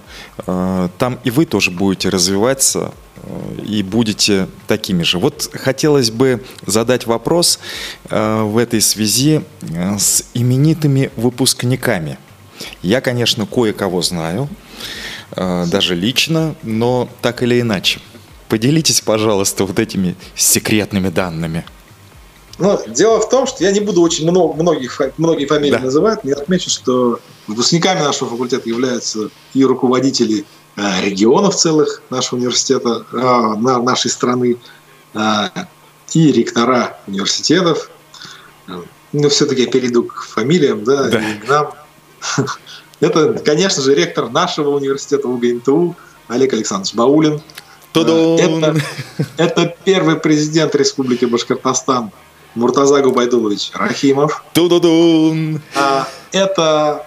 э, 0.46 0.88
там 0.98 1.18
и 1.24 1.30
вы 1.30 1.46
тоже 1.46 1.70
будете 1.70 2.08
развиваться 2.08 2.92
и 3.64 3.82
будете 3.82 4.48
такими 4.66 5.02
же. 5.02 5.18
Вот 5.18 5.50
хотелось 5.52 6.10
бы 6.10 6.42
задать 6.66 7.06
вопрос 7.06 7.58
э, 8.10 8.42
в 8.42 8.58
этой 8.58 8.80
связи 8.80 9.42
э, 9.62 9.98
с 9.98 10.24
именитыми 10.34 11.10
выпускниками. 11.16 12.18
Я, 12.82 13.00
конечно, 13.00 13.46
кое-кого 13.46 14.02
знаю, 14.02 14.48
э, 15.36 15.66
даже 15.66 15.94
лично, 15.94 16.54
но 16.62 17.08
так 17.20 17.42
или 17.42 17.60
иначе. 17.60 18.00
Поделитесь, 18.48 19.00
пожалуйста, 19.00 19.64
вот 19.64 19.78
этими 19.78 20.16
секретными 20.36 21.08
данными. 21.08 21.64
Ну, 22.58 22.78
дело 22.86 23.20
в 23.20 23.28
том, 23.28 23.46
что 23.46 23.64
я 23.64 23.72
не 23.72 23.80
буду 23.80 24.02
очень 24.02 24.30
много, 24.30 24.54
многих, 24.60 25.00
многие 25.16 25.46
фамилии 25.46 25.72
да. 25.72 25.78
называть, 25.80 26.22
но 26.22 26.30
я 26.30 26.36
отмечу, 26.36 26.70
что 26.70 27.18
выпускниками 27.46 28.00
нашего 28.00 28.30
факультета 28.30 28.68
являются 28.68 29.30
и 29.54 29.64
руководители 29.64 30.44
регионов 30.76 31.54
целых 31.54 32.02
нашего 32.10 32.38
университета, 32.38 33.04
э, 33.12 33.56
нашей 33.80 34.10
страны, 34.10 34.56
э, 35.14 35.18
и 36.12 36.32
ректора 36.32 36.98
университетов. 37.06 37.90
Ну, 39.12 39.28
все-таки 39.28 39.62
я 39.62 39.70
перейду 39.70 40.04
к 40.04 40.22
фамилиям, 40.22 40.84
да, 40.84 41.04
да. 41.04 41.20
и 41.20 41.38
к 41.38 41.48
нам. 41.48 41.72
Это, 43.00 43.34
конечно 43.44 43.82
же, 43.82 43.94
ректор 43.94 44.30
нашего 44.30 44.70
университета 44.76 45.28
УГНТУ 45.28 45.96
Олег 46.28 46.52
Александрович 46.52 46.94
Баулин. 46.94 47.42
Это, 47.94 48.74
это 49.36 49.76
первый 49.84 50.16
президент 50.16 50.74
Республики 50.74 51.26
Башкортостан 51.26 52.10
Муртаза 52.54 53.02
Губайдулович 53.02 53.72
Рахимов. 53.74 54.42
Это 56.30 57.04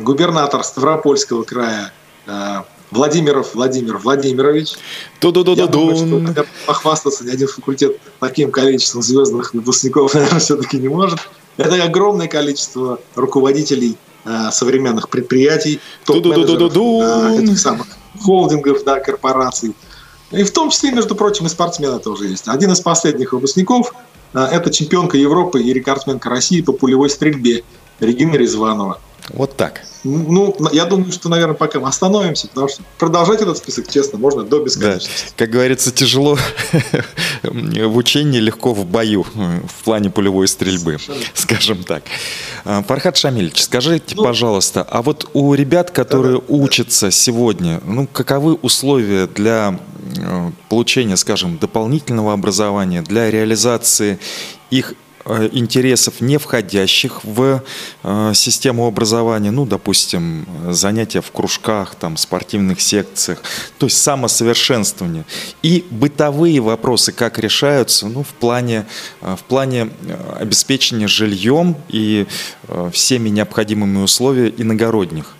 губернатор 0.00 0.64
Ставропольского 0.64 1.42
края 1.42 1.92
Э, 1.94 2.03
Владимиров 2.90 3.54
Владимир 3.54 3.98
Владимирович. 3.98 4.74
ду 5.20 5.32
ду 5.32 5.44
ду 5.44 5.66
ду 5.66 5.92
похвастаться 6.66 7.24
ни 7.24 7.30
один 7.30 7.48
факультет 7.48 7.98
таким 8.20 8.50
количеством 8.50 9.02
звездных 9.02 9.52
выпускников, 9.52 10.14
наверное, 10.14 10.40
все-таки 10.40 10.78
не 10.78 10.88
может. 10.88 11.18
Это 11.56 11.82
огромное 11.82 12.28
количество 12.28 12.98
руководителей 13.14 13.96
э, 14.24 14.50
современных 14.50 15.08
предприятий, 15.08 15.80
топ-менеджеров 16.04 16.76
э, 16.76 17.42
этих 17.42 17.58
самых 17.58 17.86
холдингов, 18.20 18.84
да, 18.84 18.98
корпораций. 19.00 19.74
И 20.30 20.42
в 20.42 20.52
том 20.52 20.70
числе, 20.70 20.90
между 20.90 21.14
прочим, 21.14 21.46
и 21.46 21.48
спортсмены 21.48 22.00
тоже 22.00 22.26
есть. 22.26 22.48
Один 22.48 22.72
из 22.72 22.80
последних 22.80 23.32
выпускников 23.32 23.94
э,– 24.32 24.38
это 24.52 24.70
чемпионка 24.72 25.16
Европы 25.16 25.62
и 25.62 25.72
рекордсменка 25.72 26.28
России 26.28 26.60
по 26.60 26.72
пулевой 26.72 27.08
стрельбе 27.08 27.62
Регина 28.00 28.34
Резванова. 28.34 29.00
Вот 29.30 29.56
так. 29.56 29.82
Ну, 30.04 30.54
я 30.72 30.84
думаю, 30.84 31.10
что, 31.12 31.30
наверное, 31.30 31.54
пока 31.54 31.80
мы 31.80 31.88
остановимся, 31.88 32.46
потому 32.48 32.68
что 32.68 32.82
продолжать 32.98 33.40
этот 33.40 33.56
список, 33.56 33.90
честно, 33.90 34.18
можно 34.18 34.42
до 34.42 34.60
бесконечности. 34.60 35.28
Да. 35.28 35.32
Как 35.36 35.50
говорится, 35.50 35.90
тяжело 35.92 36.36
в 37.42 37.96
учении, 37.96 38.38
легко 38.38 38.74
в 38.74 38.84
бою, 38.84 39.24
в 39.24 39.84
плане 39.84 40.10
пулевой 40.10 40.46
стрельбы, 40.46 40.98
Совершенно. 40.98 41.20
скажем 41.32 41.84
так. 41.84 42.02
А, 42.66 42.82
Фархад 42.82 43.16
Шамильевич, 43.16 43.62
скажите, 43.62 44.14
ну, 44.14 44.24
пожалуйста, 44.24 44.82
а 44.82 45.00
вот 45.00 45.30
у 45.32 45.54
ребят, 45.54 45.90
которые 45.90 46.38
да, 46.38 46.44
учатся 46.48 47.06
да. 47.06 47.10
сегодня, 47.10 47.80
ну, 47.86 48.06
каковы 48.06 48.54
условия 48.54 49.26
для 49.26 49.80
э, 50.18 50.50
получения, 50.68 51.16
скажем, 51.16 51.56
дополнительного 51.56 52.34
образования, 52.34 53.00
для 53.00 53.30
реализации 53.30 54.18
их 54.70 54.94
интересов, 55.52 56.20
не 56.20 56.38
входящих 56.38 57.24
в 57.24 57.62
э, 58.02 58.32
систему 58.34 58.86
образования, 58.86 59.50
ну, 59.50 59.64
допустим, 59.64 60.46
занятия 60.70 61.20
в 61.20 61.30
кружках, 61.30 61.94
там, 61.94 62.16
спортивных 62.16 62.80
секциях, 62.80 63.40
то 63.78 63.86
есть 63.86 64.02
самосовершенствование. 64.02 65.24
И 65.62 65.84
бытовые 65.90 66.60
вопросы, 66.60 67.12
как 67.12 67.38
решаются, 67.38 68.06
ну, 68.06 68.22
в 68.22 68.34
плане, 68.34 68.86
в 69.20 69.42
плане 69.44 69.90
обеспечения 70.38 71.08
жильем 71.08 71.76
и 71.88 72.26
всеми 72.92 73.28
необходимыми 73.30 74.02
условиями 74.02 74.54
иногородних. 74.58 75.34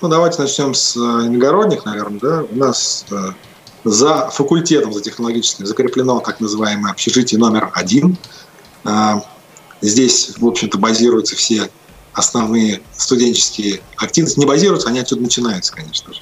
Ну, 0.00 0.08
давайте 0.08 0.42
начнем 0.42 0.74
с 0.74 0.96
иногородних, 0.96 1.84
наверное, 1.84 2.20
да. 2.20 2.44
У 2.50 2.56
нас 2.56 3.04
за 3.84 4.28
факультетом, 4.30 4.92
за 4.92 5.00
технологическим 5.00 5.66
закреплено 5.66 6.20
так 6.20 6.40
называемое 6.40 6.92
общежитие 6.92 7.38
номер 7.38 7.70
один. 7.74 8.16
А, 8.84 9.22
здесь, 9.80 10.32
в 10.36 10.46
общем-то, 10.46 10.78
базируются 10.78 11.36
все 11.36 11.70
основные 12.12 12.82
студенческие 12.96 13.80
активности. 13.96 14.38
Не 14.38 14.46
базируются, 14.46 14.88
они 14.88 14.98
отсюда 14.98 15.22
начинаются, 15.22 15.72
конечно 15.72 16.12
же. 16.12 16.20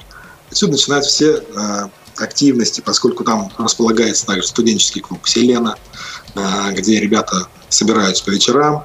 Отсюда 0.49 0.73
начинаются 0.73 1.11
все 1.11 1.43
а, 1.55 1.89
активности, 2.17 2.81
поскольку 2.81 3.23
там 3.23 3.51
располагается 3.57 4.25
также 4.25 4.47
студенческий 4.47 5.01
клуб 5.01 5.27
«Селена», 5.27 5.75
а, 6.35 6.71
где 6.71 6.99
ребята 6.99 7.47
собираются 7.69 8.23
по 8.23 8.29
вечерам, 8.29 8.83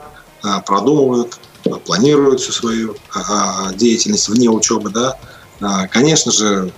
продумывают, 0.67 1.39
планируют 1.87 2.43
всю 2.43 2.53
свою 2.53 2.97
деятельность 3.77 4.29
вне 4.29 4.51
учебы. 4.51 4.91
Да. 4.91 5.17
Конечно 5.91 6.31
же, 6.33 6.71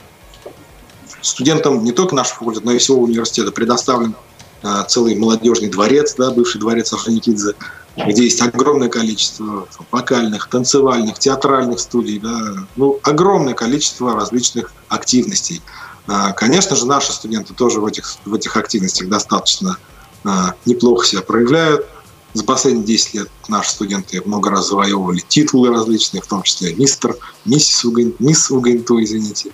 студентам 1.27 1.83
не 1.85 1.93
только 1.93 2.15
нашего 2.15 2.39
факультета, 2.39 2.67
но 2.67 2.73
и 2.73 2.79
всего 2.79 3.03
университета 3.03 3.53
предоставлен 3.53 4.15
а, 4.63 4.85
целый 4.85 5.15
молодежный 5.17 5.69
дворец, 5.69 6.15
да, 6.17 6.31
бывший 6.31 6.61
дворец 6.61 6.93
Орджоникидзе, 6.93 7.55
где 7.97 8.25
есть 8.25 8.41
огромное 8.41 8.89
количество 8.89 9.69
вокальных, 9.91 10.49
танцевальных, 10.49 11.19
театральных 11.19 11.81
студий, 11.81 12.19
да, 12.19 12.67
ну, 12.77 12.99
огромное 13.03 13.55
количество 13.55 14.15
различных 14.15 14.73
активностей. 14.89 15.63
А, 16.07 16.33
конечно 16.33 16.77
же, 16.77 16.87
наши 16.87 17.13
студенты 17.13 17.55
тоже 17.55 17.81
в 17.81 17.87
этих, 17.87 18.17
в 18.25 18.35
этих 18.35 18.57
активностях 18.57 19.09
достаточно 19.09 19.79
а, 20.25 20.55
неплохо 20.65 21.07
себя 21.07 21.23
проявляют. 21.23 21.87
За 22.35 22.45
последние 22.45 22.85
10 22.85 23.15
лет 23.15 23.31
наши 23.49 23.71
студенты 23.71 24.21
много 24.25 24.51
раз 24.51 24.69
завоевывали 24.69 25.23
титулы 25.27 25.71
различные, 25.71 26.21
в 26.21 26.27
том 26.27 26.43
числе 26.43 26.75
мистер, 26.75 27.17
миссис 27.47 27.85
Угин, 27.85 28.15
мисс 28.19 28.51
Угинту, 28.51 29.03
извините. 29.03 29.51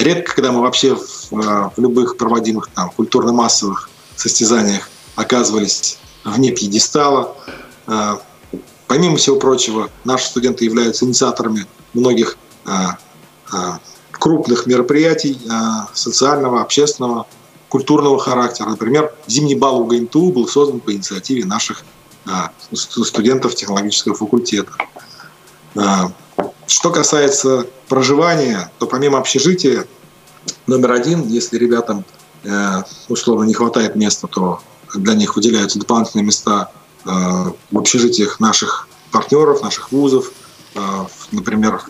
Редко, 0.00 0.34
когда 0.34 0.50
мы 0.50 0.62
вообще 0.62 0.94
в, 0.94 1.32
э, 1.32 1.70
в 1.76 1.78
любых 1.78 2.16
проводимых 2.16 2.68
там 2.68 2.90
культурно-массовых 2.90 3.90
состязаниях 4.16 4.88
оказывались 5.14 5.98
вне 6.24 6.52
пьедестала. 6.52 7.36
Э, 7.86 8.16
помимо 8.86 9.16
всего 9.18 9.36
прочего, 9.36 9.90
наши 10.04 10.26
студенты 10.26 10.64
являются 10.64 11.04
инициаторами 11.04 11.66
многих 11.92 12.38
э, 12.64 12.70
крупных 14.10 14.66
мероприятий 14.66 15.38
социального, 15.92 16.60
общественного, 16.60 17.26
культурного 17.68 18.18
характера. 18.18 18.68
Например, 18.68 19.12
зимний 19.26 19.54
бал 19.54 19.84
ГНТУ 19.84 20.30
был 20.30 20.46
создан 20.46 20.80
по 20.80 20.92
инициативе 20.92 21.44
наших 21.46 21.82
студентов 22.72 23.54
технологического 23.54 24.14
факультета. 24.14 24.72
Что 26.70 26.92
касается 26.92 27.66
проживания, 27.88 28.70
то 28.78 28.86
помимо 28.86 29.18
общежития, 29.18 29.86
номер 30.68 30.92
один, 30.92 31.26
если 31.26 31.58
ребятам 31.58 32.04
э, 32.44 32.82
условно 33.08 33.42
не 33.42 33.54
хватает 33.54 33.96
места, 33.96 34.28
то 34.28 34.60
для 34.94 35.14
них 35.14 35.34
выделяются 35.34 35.80
дополнительные 35.80 36.24
места 36.24 36.70
э, 37.04 37.08
в 37.10 37.76
общежитиях 37.76 38.38
наших 38.38 38.86
партнеров, 39.10 39.62
наших 39.62 39.90
вузов, 39.90 40.30
э, 40.76 40.80
например, 41.32 41.82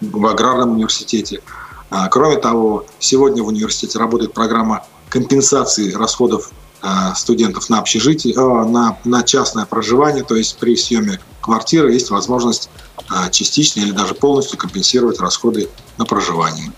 в, 0.00 0.26
аграрном 0.26 0.74
университете. 0.74 1.42
А, 1.90 2.06
кроме 2.06 2.36
того, 2.36 2.86
сегодня 3.00 3.42
в 3.42 3.48
университете 3.48 3.98
работает 3.98 4.32
программа 4.32 4.86
компенсации 5.08 5.92
расходов 5.92 6.52
студентов 7.16 7.68
на 7.68 7.80
общежитие, 7.80 8.36
на, 8.36 8.96
на 9.04 9.24
частное 9.24 9.66
проживание, 9.66 10.22
то 10.22 10.36
есть 10.36 10.56
при 10.58 10.76
съеме 10.76 11.18
квартиры 11.48 11.94
есть 11.94 12.10
возможность 12.10 12.68
а 13.08 13.30
частично 13.30 13.80
или 13.80 13.92
даже 13.92 14.12
полностью 14.12 14.58
компенсировать 14.58 15.18
расходы 15.18 15.70
на 15.96 16.04
проживание. 16.04 16.70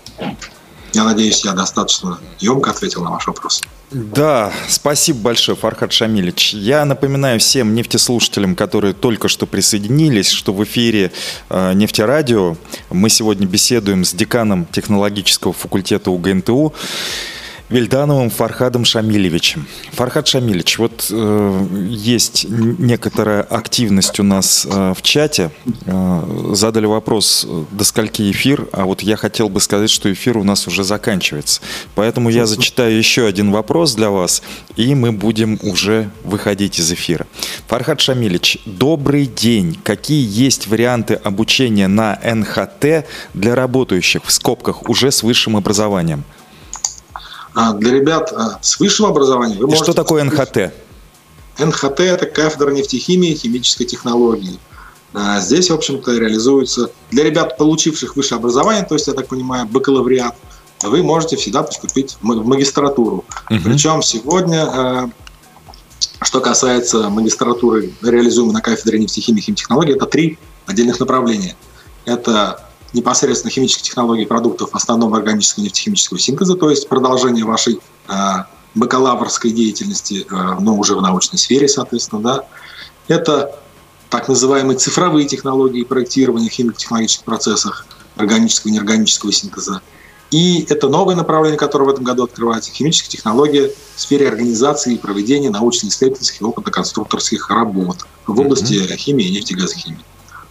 Я 0.93 1.03
надеюсь, 1.03 1.43
я 1.43 1.51
достаточно 1.51 2.19
емко 2.39 2.69
ответил 2.71 3.03
на 3.03 3.11
ваш 3.11 3.27
вопрос. 3.27 3.61
Да, 3.91 4.53
спасибо 4.69 5.19
большое, 5.19 5.57
Фархад 5.57 5.91
Шамилевич. 5.91 6.53
Я 6.53 6.85
напоминаю 6.85 7.41
всем 7.41 7.75
нефтеслушателям, 7.75 8.55
которые 8.55 8.93
только 8.93 9.27
что 9.27 9.45
присоединились, 9.45 10.29
что 10.29 10.53
в 10.53 10.63
эфире 10.63 11.11
э, 11.49 11.73
Нефтерадио 11.73 12.55
мы 12.89 13.09
сегодня 13.09 13.47
беседуем 13.47 14.05
с 14.05 14.13
деканом 14.13 14.65
технологического 14.71 15.51
факультета 15.51 16.11
УГНТУ 16.11 16.73
Вильдановым 17.71 18.29
Фархадом 18.29 18.83
Шамилевичем. 18.83 19.65
Фархад 19.93 20.27
Шамилевич, 20.27 20.77
вот 20.77 21.07
э, 21.09 21.67
есть 21.89 22.45
некоторая 22.49 23.43
активность 23.43 24.19
у 24.19 24.23
нас 24.23 24.67
э, 24.69 24.93
в 24.93 25.01
чате. 25.01 25.51
Э, 25.85 26.51
задали 26.53 26.85
вопрос, 26.85 27.47
до 27.71 27.85
скольки 27.85 28.29
эфир, 28.29 28.67
а 28.73 28.83
вот 28.83 29.01
я 29.01 29.15
хотел 29.15 29.47
бы 29.47 29.61
сказать, 29.61 29.89
что 29.89 30.11
эфир 30.11 30.37
у 30.37 30.43
нас 30.43 30.67
уже 30.67 30.83
заканчивается. 30.83 31.61
Поэтому 31.95 32.29
я 32.29 32.45
зачитаю 32.45 32.97
еще 32.97 33.25
один 33.25 33.51
вопрос 33.51 33.95
для 33.95 34.09
вас, 34.09 34.43
и 34.75 34.93
мы 34.93 35.13
будем 35.13 35.57
уже 35.63 36.09
выходить 36.25 36.77
из 36.77 36.91
эфира. 36.91 37.25
Фархад 37.67 38.01
Шамилевич, 38.01 38.57
добрый 38.65 39.27
день. 39.27 39.79
Какие 39.81 40.27
есть 40.29 40.67
варианты 40.67 41.13
обучения 41.13 41.87
на 41.87 42.19
НХТ 42.21 43.07
для 43.33 43.55
работающих, 43.55 44.25
в 44.25 44.31
скобках, 44.33 44.89
уже 44.89 45.09
с 45.09 45.23
высшим 45.23 45.55
образованием? 45.55 46.25
А 47.53 47.73
для 47.73 47.91
ребят 47.91 48.31
а, 48.33 48.59
с 48.61 48.79
высшим 48.79 49.07
образованием 49.07 49.57
вы 49.57 49.63
И 49.63 49.67
можете... 49.67 49.83
что 49.83 49.93
такое 49.93 50.23
НХТ? 50.23 50.73
НХТ– 51.59 51.99
это 51.99 52.25
кафедра 52.25 52.71
нефтехимии 52.71 53.31
и 53.31 53.35
химической 53.35 53.85
технологии. 53.85 54.57
А, 55.13 55.39
здесь, 55.41 55.69
в 55.69 55.73
общем-то, 55.73 56.17
реализуется 56.17 56.91
для 57.09 57.23
ребят, 57.23 57.57
получивших 57.57 58.15
высшее 58.15 58.39
образование, 58.39 58.85
то 58.85 58.95
есть, 58.95 59.07
я 59.07 59.13
так 59.13 59.27
понимаю, 59.27 59.65
бакалавриат, 59.67 60.35
вы 60.83 61.03
можете 61.03 61.35
всегда 61.35 61.63
поступить 61.63 62.17
в 62.21 62.47
магистратуру. 62.47 63.25
Угу. 63.49 63.59
Причем 63.63 64.01
сегодня, 64.01 65.11
что 66.21 66.39
касается 66.39 67.09
магистратуры, 67.09 67.91
реализуемой 68.01 68.53
на 68.53 68.61
кафедре 68.61 68.97
нефтехимии 68.97 69.41
и 69.41 69.43
химтехнологии, 69.43 69.95
это 69.95 70.05
три 70.05 70.39
отдельных 70.65 70.99
направления. 70.99 71.55
Это 72.05 72.70
непосредственно 72.93 73.51
химических 73.51 73.83
технологий 73.83 74.25
продуктов 74.25 74.69
основного 74.73 75.17
органического 75.17 75.63
нефтехимического 75.63 76.19
синтеза, 76.19 76.55
то 76.55 76.69
есть 76.69 76.87
продолжение 76.89 77.45
вашей 77.45 77.79
э, 78.07 78.13
бакалаврской 78.75 79.51
деятельности, 79.51 80.25
э, 80.29 80.59
но 80.59 80.75
уже 80.75 80.95
в 80.95 81.01
научной 81.01 81.37
сфере, 81.37 81.67
соответственно, 81.67 82.21
да. 82.21 82.45
Это 83.07 83.55
так 84.09 84.27
называемые 84.27 84.77
цифровые 84.77 85.27
технологии 85.27 85.83
проектирования 85.83 86.49
в 86.49 86.53
химико-технологических 86.53 87.23
процессах 87.23 87.85
органического 88.15 88.69
и 88.69 88.73
неорганического 88.73 89.31
синтеза. 89.31 89.81
И 90.31 90.65
это 90.69 90.87
новое 90.87 91.15
направление, 91.15 91.57
которое 91.57 91.85
в 91.85 91.89
этом 91.89 92.05
году 92.05 92.23
открывается, 92.23 92.71
химическая 92.71 93.11
технология 93.11 93.71
в 93.95 94.01
сфере 94.01 94.29
организации 94.29 94.95
и 94.95 94.97
проведения 94.97 95.49
научно-исследовательских 95.49 96.41
и 96.41 96.43
опытно-конструкторских 96.45 97.49
работ 97.49 98.05
в 98.27 98.39
области 98.39 98.73
mm-hmm. 98.73 98.95
химии 98.95 99.25
и 99.27 99.31
нефтегазохимии. 99.31 100.05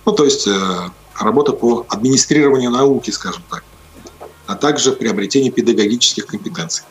Ну, 0.04 0.12
то 0.12 0.24
есть 0.24 0.46
э, 0.46 0.90
работа 1.18 1.52
по 1.52 1.86
администрированию 1.88 2.70
науки, 2.70 3.10
скажем 3.10 3.42
так, 3.50 3.64
а 4.46 4.54
также 4.54 4.92
приобретению 4.92 5.52
педагогических 5.52 6.26
компетенций. 6.26 6.84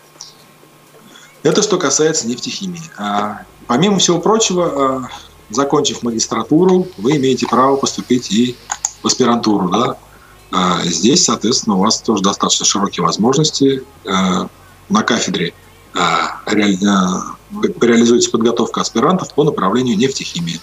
Это 1.43 1.62
что 1.62 1.77
касается 1.77 2.27
нефтехимии. 2.27 2.84
А 2.97 3.43
помимо 3.67 3.97
всего 3.99 4.19
прочего, 4.19 4.65
а, 4.65 5.10
закончив 5.49 6.03
магистратуру, 6.03 6.88
вы 6.97 7.17
имеете 7.17 7.47
право 7.47 7.77
поступить 7.77 8.32
и 8.32 8.58
в 9.01 9.08
аспирантуру. 9.08 9.69
Да? 9.69 9.97
А 10.51 10.82
здесь, 10.84 11.23
соответственно, 11.25 11.77
у 11.77 11.79
вас 11.79 12.01
тоже 12.01 12.23
достаточно 12.23 12.65
широкие 12.65 13.05
возможности 13.05 13.84
а, 14.05 14.49
на 14.89 15.03
кафедре 15.03 15.53
реали... 15.93 16.77
реализуется 17.82 18.29
подготовка 18.32 18.82
аспирантов 18.82 19.34
по 19.34 19.43
направлению 19.43 19.97
нефтехимии. 19.97 20.60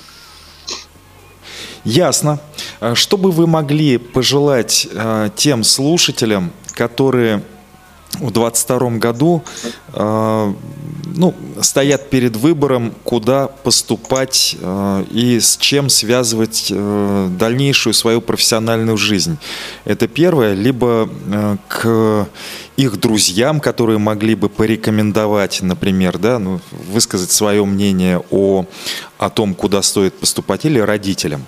Ясно. 1.85 2.41
А 2.81 2.95
что 2.95 3.17
бы 3.17 3.31
вы 3.31 3.47
могли 3.47 3.99
пожелать 3.99 4.89
э, 4.93 5.31
тем 5.37 5.65
слушателям, 5.65 6.53
которые 6.73 7.43
в 8.15 8.31
2022 8.31 8.91
году 8.99 9.43
э, 9.93 10.55
ну, 11.17 11.35
стоят 11.61 12.11
перед 12.11 12.37
выбором, 12.37 12.95
куда 13.05 13.49
поступать 13.49 14.57
и 15.11 15.39
с 15.41 15.57
чем 15.57 15.89
связывать 15.89 16.71
дальнейшую 16.71 17.95
свою 17.95 18.21
профессиональную 18.21 18.99
жизнь. 18.99 19.39
Это 19.85 20.09
первое, 20.09 20.53
либо 20.53 21.09
к 21.69 22.29
их 22.77 23.01
друзьям, 23.01 23.61
которые 23.61 23.99
могли 23.99 24.35
бы 24.35 24.49
порекомендовать, 24.49 25.63
например, 25.63 26.19
да, 26.19 26.39
ну, 26.39 26.61
высказать 26.71 27.31
свое 27.31 27.65
мнение 27.65 28.23
о, 28.31 28.67
о 29.19 29.31
том, 29.31 29.55
куда 29.55 29.81
стоит 29.83 30.15
поступать, 30.15 30.67
или 30.67 30.79
родителям. 30.79 31.45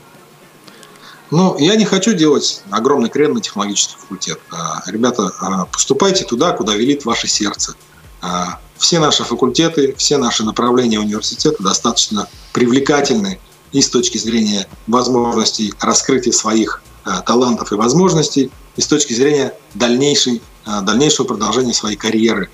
Ну, 1.30 1.58
я 1.58 1.76
не 1.76 1.84
хочу 1.84 2.14
делать 2.14 2.62
огромный 2.70 3.10
крен 3.10 3.34
на 3.34 3.40
технологический 3.40 3.96
факультет. 3.98 4.40
А, 4.50 4.82
ребята, 4.86 5.30
а, 5.40 5.66
поступайте 5.66 6.24
туда, 6.24 6.52
куда 6.52 6.74
велит 6.74 7.04
ваше 7.04 7.28
сердце. 7.28 7.74
А, 8.22 8.58
все 8.78 8.98
наши 8.98 9.24
факультеты, 9.24 9.94
все 9.98 10.16
наши 10.16 10.42
направления 10.42 10.98
университета 10.98 11.62
достаточно 11.62 12.28
привлекательны 12.52 13.38
и 13.72 13.82
с 13.82 13.90
точки 13.90 14.16
зрения 14.16 14.66
возможностей 14.86 15.74
раскрытия 15.80 16.32
своих 16.32 16.82
талантов 17.26 17.72
и 17.72 17.74
возможностей, 17.74 18.50
и 18.76 18.80
с 18.80 18.86
точки 18.86 19.14
зрения 19.14 19.54
дальнейшей, 19.74 20.42
дальнейшего 20.66 21.26
продолжения 21.26 21.72
своей 21.72 21.96
карьеры. 21.96 22.50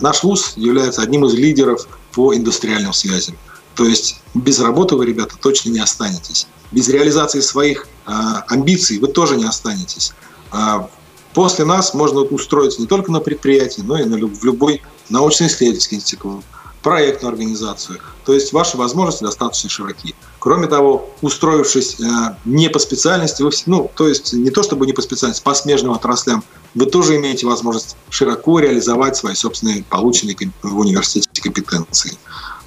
Наш 0.00 0.22
вуз 0.24 0.52
является 0.56 1.02
одним 1.02 1.24
из 1.26 1.34
лидеров 1.34 1.86
по 2.12 2.34
индустриальным 2.34 2.92
связям. 2.92 3.36
То 3.74 3.84
есть 3.84 4.20
без 4.34 4.58
работы 4.60 4.96
вы, 4.96 5.06
ребята, 5.06 5.36
точно 5.40 5.70
не 5.70 5.78
останетесь 5.78 6.48
без 6.72 6.88
реализации 6.88 7.40
своих 7.40 7.86
а, 8.06 8.44
амбиций 8.48 8.98
вы 8.98 9.08
тоже 9.08 9.36
не 9.36 9.44
останетесь. 9.44 10.12
А, 10.50 10.88
после 11.34 11.64
нас 11.64 11.94
можно 11.94 12.20
устроиться 12.20 12.80
не 12.80 12.86
только 12.86 13.12
на 13.12 13.20
предприятии, 13.20 13.82
но 13.82 13.98
и 13.98 14.04
на, 14.04 14.16
в 14.16 14.44
любой 14.44 14.82
научно-исследовательский 15.08 15.96
институт, 15.96 16.44
проектную 16.82 17.32
организацию. 17.32 17.98
То 18.24 18.32
есть 18.32 18.52
ваши 18.52 18.76
возможности 18.76 19.24
достаточно 19.24 19.68
широки. 19.68 20.14
Кроме 20.38 20.68
того, 20.68 21.10
устроившись 21.22 22.00
э, 22.00 22.04
не 22.44 22.68
по 22.68 22.78
специальности, 22.78 23.42
вы, 23.42 23.50
ну, 23.66 23.90
то 23.94 24.08
есть 24.08 24.32
не 24.32 24.50
то 24.50 24.62
чтобы 24.62 24.86
не 24.86 24.92
по 24.92 25.02
специальности, 25.02 25.42
по 25.42 25.54
смежным 25.54 25.92
отраслям, 25.92 26.44
вы 26.74 26.86
тоже 26.86 27.16
имеете 27.16 27.46
возможность 27.46 27.96
широко 28.10 28.60
реализовать 28.60 29.16
свои 29.16 29.34
собственные 29.34 29.84
полученные 29.84 30.36
в 30.62 30.78
университете 30.78 31.42
компетенции. 31.42 32.16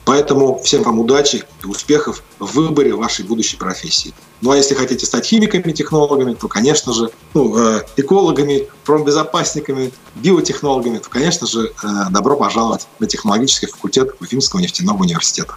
Поэтому 0.05 0.59
всем 0.63 0.83
вам 0.83 0.99
удачи 0.99 1.43
и 1.63 1.67
успехов 1.67 2.23
в 2.39 2.53
выборе 2.55 2.93
вашей 2.93 3.23
будущей 3.25 3.57
профессии. 3.57 4.13
Ну 4.41 4.51
а 4.51 4.57
если 4.57 4.73
хотите 4.73 5.05
стать 5.05 5.25
химиками, 5.25 5.71
технологами, 5.71 6.33
то, 6.33 6.47
конечно 6.47 6.93
же, 6.93 7.11
ну, 7.35 7.57
э, 7.57 7.83
экологами, 7.97 8.67
промбезопасниками, 8.83 9.91
биотехнологами, 10.15 10.97
то, 10.97 11.09
конечно 11.09 11.45
же, 11.45 11.71
э, 11.83 11.87
добро 12.09 12.35
пожаловать 12.35 12.87
на 12.99 13.05
технологический 13.05 13.67
факультет 13.67 14.15
Уфимского 14.19 14.59
нефтяного 14.59 15.01
университета. 15.01 15.55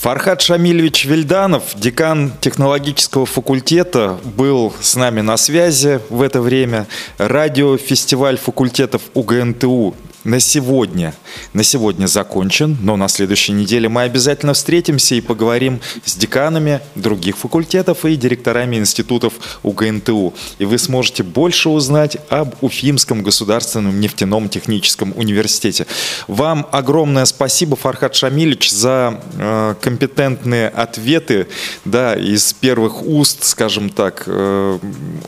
Фархад 0.00 0.40
Шамильевич 0.42 1.06
Вильданов, 1.06 1.74
декан 1.74 2.32
технологического 2.40 3.26
факультета, 3.26 4.20
был 4.36 4.72
с 4.80 4.94
нами 4.94 5.22
на 5.22 5.36
связи 5.36 6.00
в 6.08 6.22
это 6.22 6.40
время. 6.40 6.86
Радиофестиваль 7.18 8.38
факультетов 8.38 9.02
УГНТУ 9.14 9.96
на 10.28 10.40
сегодня, 10.40 11.14
на 11.54 11.62
сегодня 11.62 12.06
закончен, 12.06 12.76
но 12.82 12.96
на 12.96 13.08
следующей 13.08 13.52
неделе 13.52 13.88
мы 13.88 14.02
обязательно 14.02 14.52
встретимся 14.52 15.14
и 15.14 15.22
поговорим 15.22 15.80
с 16.04 16.16
деканами 16.16 16.80
других 16.94 17.38
факультетов 17.38 18.04
и 18.04 18.14
директорами 18.14 18.76
институтов 18.76 19.32
УГНТУ. 19.62 20.34
И 20.58 20.66
вы 20.66 20.76
сможете 20.76 21.22
больше 21.22 21.70
узнать 21.70 22.18
об 22.28 22.54
Уфимском 22.60 23.22
государственном 23.22 24.00
нефтяном 24.00 24.50
техническом 24.50 25.14
университете. 25.16 25.86
Вам 26.26 26.68
огромное 26.72 27.24
спасибо, 27.24 27.76
Фархад 27.76 28.14
Шамилевич, 28.14 28.70
за 28.70 29.22
э, 29.32 29.74
компетентные 29.80 30.68
ответы 30.68 31.48
да, 31.86 32.14
из 32.14 32.52
первых 32.52 33.02
уст, 33.02 33.44
скажем 33.44 33.88
так. 33.88 34.24
Э, 34.26 34.78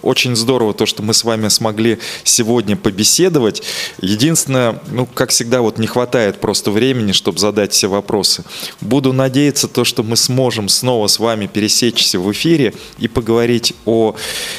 очень 0.03 0.36
здорово 0.36 0.74
то, 0.74 0.84
что 0.84 1.03
мы 1.03 1.14
с 1.14 1.24
вами 1.24 1.48
смогли 1.48 1.98
сегодня 2.22 2.76
побеседовать. 2.76 3.62
Единственное, 4.03 4.78
ну, 4.91 5.07
как 5.07 5.30
всегда, 5.30 5.61
вот 5.61 5.78
не 5.78 5.86
хватает 5.86 6.41
просто 6.41 6.70
времени, 6.70 7.12
чтобы 7.12 7.38
задать 7.38 7.72
все 7.72 7.88
вопросы. 7.88 8.45
Буду 8.80 9.12
надеяться, 9.12 9.68
то, 9.68 9.84
что 9.84 10.03
мы 10.03 10.16
сможем 10.16 10.68
снова 10.68 11.07
с 11.07 11.18
вами 11.18 11.47
пересечься 11.47 12.18
в 12.18 12.30
эфире 12.32 12.74
и 12.99 13.09
поговорить 13.09 13.74
о 13.84 14.14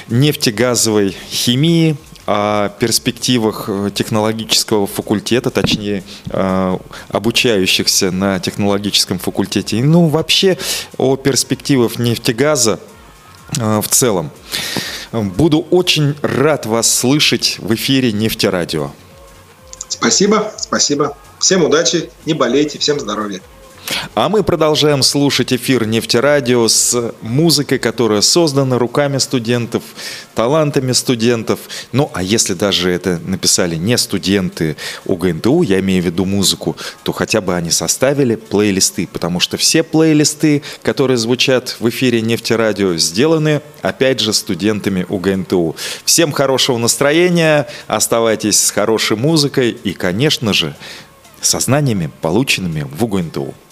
нефтегазовой 0.09 1.15
химии, 1.29 1.97
о 2.27 2.69
перспективах 2.69 3.65
э, 3.67 3.91
технологического 3.93 4.87
факультета, 4.87 5.49
точнее, 5.49 6.03
э, 6.29 6.77
обучающихся 7.09 8.11
на 8.11 8.39
технологическом 8.39 9.19
факультете, 9.19 9.77
и 9.77 9.83
ну, 9.83 10.07
вообще 10.07 10.57
о 10.97 11.15
перспективах 11.17 11.97
нефтегаза 11.97 12.79
э, 13.57 13.81
в 13.81 13.87
целом. 13.87 14.31
Буду 15.11 15.65
очень 15.71 16.15
рад 16.21 16.65
вас 16.65 16.89
слышать 16.93 17.57
в 17.59 17.73
эфире 17.73 18.13
Нефтерадио. 18.13 18.91
Спасибо, 19.91 20.53
спасибо. 20.57 21.17
Всем 21.39 21.65
удачи, 21.65 22.09
не 22.25 22.33
болейте, 22.33 22.79
всем 22.79 22.97
здоровья. 22.97 23.41
А 24.13 24.29
мы 24.29 24.43
продолжаем 24.43 25.03
слушать 25.03 25.53
эфир 25.53 25.85
Нефтерадио 25.85 26.67
с 26.67 27.13
музыкой, 27.21 27.79
которая 27.79 28.21
создана 28.21 28.77
руками 28.77 29.17
студентов, 29.17 29.83
талантами 30.35 30.91
студентов. 30.91 31.59
Ну, 31.91 32.11
а 32.13 32.21
если 32.21 32.53
даже 32.53 32.91
это 32.91 33.19
написали 33.25 33.75
не 33.75 33.97
студенты 33.97 34.75
УГНТУ, 35.05 35.61
я 35.61 35.79
имею 35.79 36.03
в 36.03 36.05
виду 36.05 36.25
музыку, 36.25 36.75
то 37.03 37.11
хотя 37.11 37.41
бы 37.41 37.55
они 37.55 37.71
составили 37.71 38.35
плейлисты, 38.35 39.07
потому 39.07 39.39
что 39.39 39.57
все 39.57 39.83
плейлисты, 39.83 40.61
которые 40.83 41.17
звучат 41.17 41.77
в 41.79 41.89
эфире 41.89 42.21
Нефтерадио, 42.21 42.97
сделаны, 42.97 43.61
опять 43.81 44.19
же, 44.19 44.33
студентами 44.33 45.05
УГНТУ. 45.07 45.75
Всем 46.05 46.31
хорошего 46.31 46.77
настроения, 46.77 47.67
оставайтесь 47.87 48.59
с 48.59 48.71
хорошей 48.71 49.17
музыкой 49.17 49.71
и, 49.71 49.93
конечно 49.93 50.53
же, 50.53 50.75
со 51.41 51.59
знаниями, 51.59 52.11
полученными 52.21 52.87
в 52.91 53.03
УГНТУ. 53.03 53.53